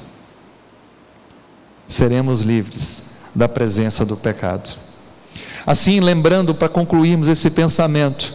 Seremos 1.87 2.41
livres 2.41 3.17
da 3.33 3.47
presença 3.47 4.05
do 4.05 4.17
pecado. 4.17 4.75
Assim, 5.65 5.99
lembrando 5.99 6.55
para 6.55 6.69
concluirmos 6.69 7.27
esse 7.27 7.49
pensamento, 7.51 8.33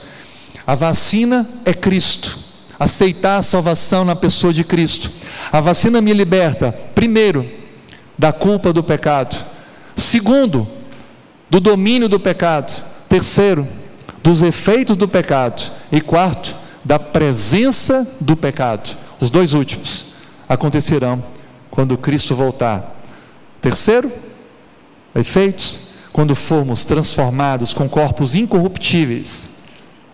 a 0.67 0.75
vacina 0.75 1.49
é 1.65 1.75
Cristo. 1.75 2.44
Aceitar 2.79 3.37
a 3.37 3.43
salvação 3.43 4.05
na 4.05 4.17
pessoa 4.17 4.53
de 4.53 4.65
Cristo. 4.65 5.11
A 5.53 5.61
vacina 5.61 6.01
me 6.01 6.13
liberta, 6.13 6.73
primeiro, 6.95 7.49
da 8.19 8.33
culpa 8.33 8.73
do 8.73 8.83
pecado. 8.83 9.37
Segundo, 9.97 10.67
do 11.49 11.61
domínio 11.61 12.09
do 12.09 12.19
pecado. 12.19 12.83
Terceiro, 13.09 13.67
dos 14.23 14.43
efeitos 14.43 14.97
do 14.97 15.07
pecado. 15.07 15.71
E 15.93 16.01
quarto, 16.01 16.57
da 16.85 16.99
presença 16.99 18.07
do 18.21 18.37
pecado. 18.37 18.97
Os 19.21 19.31
dois 19.31 19.55
últimos 19.55 20.15
acontecerão 20.49 21.23
quando 21.71 21.97
Cristo 21.97 22.35
voltar. 22.35 22.97
Terceiro, 23.61 24.11
efeitos, 25.15 25.95
quando 26.13 26.35
formos 26.35 26.85
transformados 26.85 27.73
com 27.73 27.89
corpos 27.89 28.35
incorruptíveis 28.35 29.54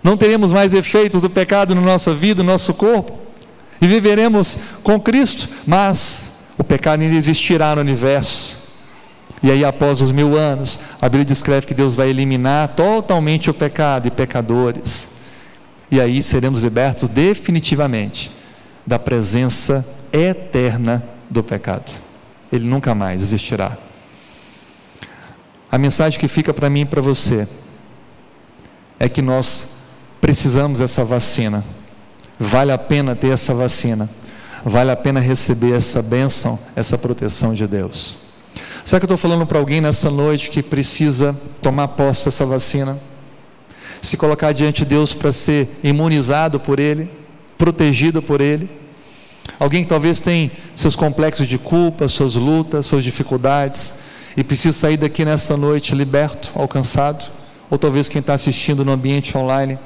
não 0.03 0.17
teremos 0.17 0.53
mais 0.53 0.73
efeitos 0.73 1.23
do 1.23 1.31
pecado 1.31 1.75
na 1.75 1.81
nossa 1.81 2.15
vida, 2.15 2.43
no 2.43 2.51
nosso 2.51 2.73
corpo, 2.75 3.19
e 3.81 3.87
viveremos 3.87 4.59
com 4.83 5.01
Cristo, 5.01 5.49
mas 5.67 6.55
o 6.59 6.65
pecado 6.65 7.03
ainda 7.03 7.15
existirá 7.15 7.75
no 7.75 7.81
universo. 7.81 8.71
E 9.43 9.51
aí, 9.51 9.65
após 9.65 10.03
os 10.03 10.13
mil 10.13 10.37
anos, 10.37 10.79
a 11.01 11.09
Bíblia 11.09 11.25
descreve 11.25 11.67
que 11.67 11.73
Deus 11.73 11.95
vai 11.95 12.11
eliminar 12.11 12.69
totalmente 12.69 13.49
o 13.49 13.55
pecado 13.55 14.07
e 14.07 14.11
pecadores. 14.11 15.17
E 15.91 15.99
aí 15.99 16.23
seremos 16.23 16.63
libertos 16.63 17.09
definitivamente 17.09 18.31
da 18.87 18.99
presença 18.99 19.87
eterna 20.13 21.03
do 21.29 21.43
pecado. 21.43 21.91
Ele 22.53 22.67
nunca 22.67 22.95
mais 22.95 23.23
existirá. 23.23 23.79
A 25.73 25.79
mensagem 25.79 26.19
que 26.19 26.29
fica 26.29 26.53
para 26.53 26.69
mim 26.69 26.81
e 26.81 26.85
para 26.85 27.01
você 27.01 27.49
é 28.99 29.09
que 29.09 29.23
nós 29.23 29.80
precisamos 30.21 30.81
dessa 30.81 31.05
vacina. 31.05 31.65
Vale 32.39 32.73
a 32.73 32.79
pena 32.79 33.17
ter 33.17 33.29
essa 33.29 33.55
vacina. 33.55 34.09
Vale 34.65 34.91
a 34.91 34.97
pena 34.97 35.21
receber 35.21 35.73
essa 35.73 36.03
bênção, 36.03 36.59
essa 36.77 36.99
proteção 36.99 37.55
de 37.55 37.67
Deus. 37.67 38.31
Será 38.85 39.01
que 39.01 39.05
eu 39.05 39.15
estou 39.15 39.17
falando 39.17 39.47
para 39.47 39.59
alguém 39.59 39.81
nessa 39.81 40.11
noite 40.11 40.51
que 40.51 40.63
precisa 40.63 41.39
tomar 41.63 41.89
posse 41.89 42.27
dessa 42.27 42.45
vacina? 42.45 42.99
Se 44.03 44.17
colocar 44.17 44.53
diante 44.53 44.79
de 44.85 44.87
Deus 44.87 45.13
para 45.13 45.33
ser 45.33 45.69
imunizado 45.83 46.59
por 46.59 46.79
Ele, 46.79 47.11
protegido 47.59 48.23
por 48.23 48.41
Ele? 48.41 48.71
Alguém 49.59 49.83
que 49.83 49.89
talvez 49.89 50.21
tem 50.21 50.51
seus 50.75 50.97
complexos 50.97 51.47
de 51.47 51.59
culpa, 51.59 52.09
suas 52.09 52.35
lutas, 52.35 52.87
suas 52.87 53.05
dificuldades 53.05 53.95
e 54.37 54.43
precisa 54.43 54.77
sair 54.77 54.97
daqui 54.97 55.25
nessa 55.25 55.57
noite 55.57 55.95
liberto, 55.95 56.51
alcançado? 56.55 57.31
Ou 57.69 57.79
talvez 57.79 58.09
quem 58.09 58.21
está 58.21 58.35
assistindo 58.35 58.85
no 58.85 58.93
ambiente 58.93 59.37
online 59.37 59.79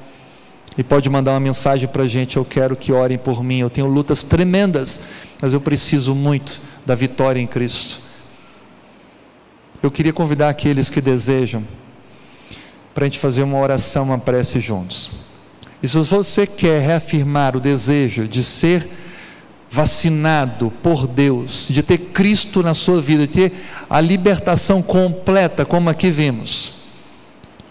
e 0.76 0.82
pode 0.82 1.08
mandar 1.08 1.32
uma 1.32 1.40
mensagem 1.40 1.88
para 1.88 2.02
a 2.02 2.08
gente: 2.08 2.36
Eu 2.36 2.44
quero 2.44 2.76
que 2.76 2.92
orem 2.92 3.18
por 3.18 3.42
mim. 3.42 3.58
Eu 3.58 3.70
tenho 3.70 3.86
lutas 3.86 4.22
tremendas, 4.22 5.08
mas 5.40 5.52
eu 5.52 5.60
preciso 5.60 6.14
muito 6.14 6.60
da 6.84 6.94
vitória 6.94 7.40
em 7.40 7.46
Cristo. 7.46 7.98
Eu 9.82 9.90
queria 9.90 10.12
convidar 10.12 10.48
aqueles 10.48 10.88
que 10.88 11.00
desejam 11.00 11.62
para 12.94 13.04
a 13.04 13.06
gente 13.06 13.18
fazer 13.18 13.42
uma 13.42 13.58
oração, 13.58 14.04
uma 14.04 14.18
prece 14.18 14.60
juntos. 14.60 15.10
E 15.82 15.88
se 15.88 15.98
você 15.98 16.46
quer 16.46 16.80
reafirmar 16.80 17.56
o 17.56 17.60
desejo 17.60 18.26
de 18.26 18.42
ser 18.42 18.86
vacinado 19.70 20.72
por 20.82 21.06
Deus, 21.06 21.66
de 21.68 21.82
ter 21.82 21.98
Cristo 21.98 22.62
na 22.62 22.72
sua 22.72 23.00
vida, 23.02 23.26
de 23.26 23.32
ter 23.32 23.52
a 23.90 24.00
libertação 24.00 24.80
completa, 24.80 25.64
como 25.64 25.90
aqui 25.90 26.10
vimos 26.10 26.73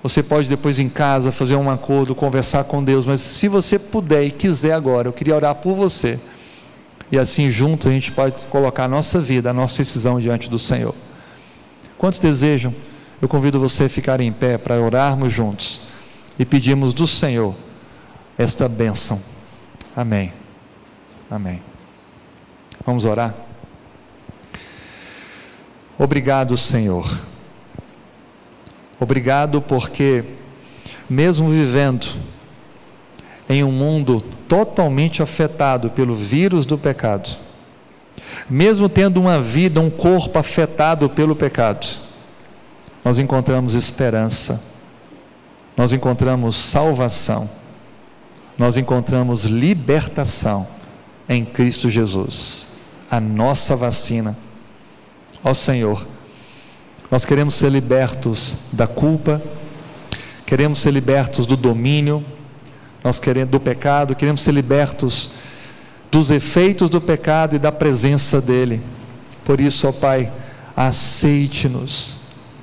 você 0.04 0.22
pode 0.22 0.50
depois 0.50 0.82
em 0.82 0.90
casa 0.90 1.32
fazer 1.32 1.56
um 1.56 1.72
acordo, 1.72 2.14
conversar 2.14 2.66
com 2.66 2.84
Deus, 2.84 3.06
mas 3.06 3.22
se 3.22 3.48
você 3.48 3.80
puder 3.80 4.26
e 4.26 4.32
quiser 4.32 4.74
agora, 4.74 5.08
eu 5.08 5.14
queria 5.14 5.34
orar 5.34 5.56
por 5.56 5.74
você. 5.74 6.20
E 7.10 7.18
assim 7.18 7.50
juntos 7.50 7.88
a 7.88 7.92
gente 7.92 8.12
pode 8.12 8.44
colocar 8.48 8.84
a 8.84 8.88
nossa 8.88 9.22
vida, 9.22 9.50
a 9.50 9.54
nossa 9.54 9.78
decisão 9.78 10.20
diante 10.20 10.50
do 10.50 10.60
Senhor. 10.60 10.94
Quantos 11.98 12.20
desejam? 12.20 12.76
Eu 13.22 13.30
convido 13.30 13.58
você 13.62 13.86
a 13.86 13.90
ficar 13.90 14.20
em 14.20 14.34
pé 14.34 14.58
para 14.58 14.82
orarmos 14.82 15.32
juntos 15.32 15.84
e 16.38 16.44
pedirmos 16.44 16.94
do 16.94 17.08
Senhor 17.08 17.56
esta 18.38 18.68
bênção. 18.68 19.22
Amém. 19.96 20.34
Amém. 21.32 21.62
Vamos 22.86 23.06
orar? 23.06 23.34
Obrigado, 25.98 26.58
Senhor 26.58 27.33
Obrigado 29.00 29.62
porque, 29.62 30.24
mesmo 31.10 31.50
vivendo 31.50 32.08
em 33.50 33.64
um 33.64 33.72
mundo 33.72 34.22
totalmente 34.48 35.22
afetado 35.22 35.90
pelo 35.90 36.16
vírus 36.16 36.66
do 36.66 36.78
pecado, 36.78 37.30
mesmo 38.50 38.88
tendo 38.88 39.20
uma 39.20 39.40
vida, 39.40 39.80
um 39.80 39.90
corpo 39.90 40.38
afetado 40.40 41.10
pelo 41.10 41.36
pecado, 41.36 41.86
nós 43.04 43.20
encontramos 43.20 43.74
esperança, 43.74 44.64
nós 45.76 45.92
encontramos 45.92 46.56
salvação, 46.56 47.50
nós 48.58 48.78
encontramos 48.78 49.46
libertação 49.46 50.68
em 51.28 51.44
Cristo 51.44 51.90
Jesus, 51.90 52.76
a 53.10 53.20
nossa 53.20 53.76
vacina. 53.76 54.38
Ó 55.44 55.54
Senhor, 55.54 56.06
nós 57.14 57.26
queremos 57.26 57.54
ser 57.54 57.70
libertos 57.70 58.70
da 58.74 58.88
culpa, 58.88 59.40
queremos 60.48 60.80
ser 60.80 60.90
libertos 60.90 61.46
do 61.46 61.56
domínio, 61.56 62.26
nós 63.04 63.20
queremos 63.20 63.52
do 63.52 63.60
pecado, 63.60 64.16
queremos 64.16 64.42
ser 64.42 64.52
libertos 64.52 65.30
dos 66.10 66.32
efeitos 66.32 66.90
do 66.90 67.00
pecado 67.00 67.56
e 67.56 67.60
da 67.60 67.72
presença 67.72 68.42
dele. 68.42 68.82
Por 69.46 69.62
isso, 69.62 69.88
ó 69.88 69.92
Pai, 69.92 70.32
aceite-nos, 70.76 72.16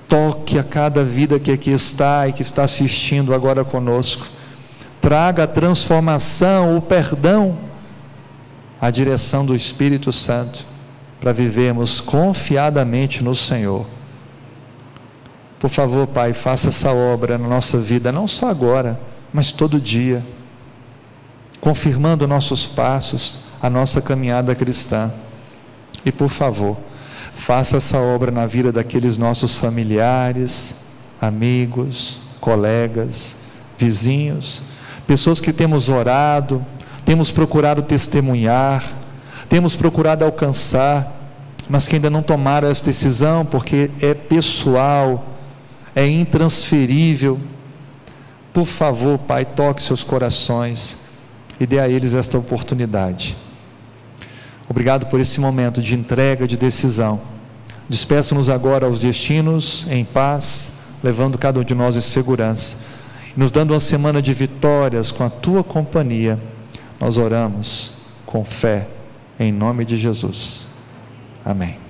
toque 0.08 0.58
a 0.58 0.64
cada 0.64 1.04
vida 1.04 1.38
que 1.38 1.52
aqui 1.52 1.70
está 1.70 2.26
e 2.26 2.32
que 2.32 2.42
está 2.42 2.64
assistindo 2.64 3.32
agora 3.32 3.64
conosco, 3.64 4.26
traga 5.00 5.44
a 5.44 5.46
transformação, 5.46 6.76
o 6.76 6.82
perdão, 6.82 7.56
a 8.80 8.90
direção 8.90 9.46
do 9.46 9.54
Espírito 9.54 10.10
Santo, 10.10 10.66
para 11.20 11.32
vivermos 11.32 12.00
confiadamente 12.00 13.22
no 13.22 13.32
Senhor. 13.32 13.99
Por 15.60 15.68
favor, 15.68 16.06
Pai, 16.06 16.32
faça 16.32 16.70
essa 16.70 16.90
obra 16.90 17.36
na 17.36 17.46
nossa 17.46 17.76
vida, 17.76 18.10
não 18.10 18.26
só 18.26 18.48
agora, 18.48 18.98
mas 19.30 19.52
todo 19.52 19.78
dia, 19.78 20.24
confirmando 21.60 22.26
nossos 22.26 22.66
passos, 22.66 23.40
a 23.60 23.68
nossa 23.68 24.00
caminhada 24.00 24.54
cristã. 24.54 25.12
E 26.02 26.10
por 26.10 26.30
favor, 26.30 26.78
faça 27.34 27.76
essa 27.76 27.98
obra 27.98 28.30
na 28.30 28.46
vida 28.46 28.72
daqueles 28.72 29.18
nossos 29.18 29.54
familiares, 29.54 30.92
amigos, 31.20 32.20
colegas, 32.40 33.44
vizinhos, 33.76 34.62
pessoas 35.06 35.42
que 35.42 35.52
temos 35.52 35.90
orado, 35.90 36.64
temos 37.04 37.30
procurado 37.30 37.82
testemunhar, 37.82 38.82
temos 39.46 39.76
procurado 39.76 40.24
alcançar, 40.24 41.06
mas 41.68 41.86
que 41.86 41.96
ainda 41.96 42.08
não 42.08 42.22
tomaram 42.22 42.66
essa 42.66 42.86
decisão 42.86 43.44
porque 43.44 43.90
é 44.00 44.14
pessoal, 44.14 45.29
é 45.94 46.06
intransferível. 46.06 47.38
Por 48.52 48.66
favor, 48.66 49.18
Pai, 49.18 49.44
toque 49.44 49.82
seus 49.82 50.02
corações 50.02 51.10
e 51.58 51.66
dê 51.66 51.78
a 51.78 51.88
eles 51.88 52.14
esta 52.14 52.38
oportunidade. 52.38 53.36
Obrigado 54.68 55.06
por 55.06 55.20
esse 55.20 55.40
momento 55.40 55.82
de 55.82 55.94
entrega, 55.94 56.46
de 56.46 56.56
decisão. 56.56 57.20
Despeça-nos 57.88 58.48
agora 58.48 58.86
aos 58.86 59.00
destinos 59.00 59.86
em 59.90 60.04
paz, 60.04 60.94
levando 61.02 61.36
cada 61.36 61.58
um 61.58 61.64
de 61.64 61.74
nós 61.74 61.96
em 61.96 62.00
segurança. 62.00 62.86
Nos 63.36 63.50
dando 63.50 63.72
uma 63.72 63.80
semana 63.80 64.22
de 64.22 64.32
vitórias 64.32 65.10
com 65.10 65.24
a 65.24 65.30
tua 65.30 65.64
companhia. 65.64 66.40
Nós 67.00 67.18
oramos 67.18 67.98
com 68.24 68.44
fé, 68.44 68.86
em 69.38 69.50
nome 69.50 69.84
de 69.84 69.96
Jesus. 69.96 70.68
Amém. 71.44 71.89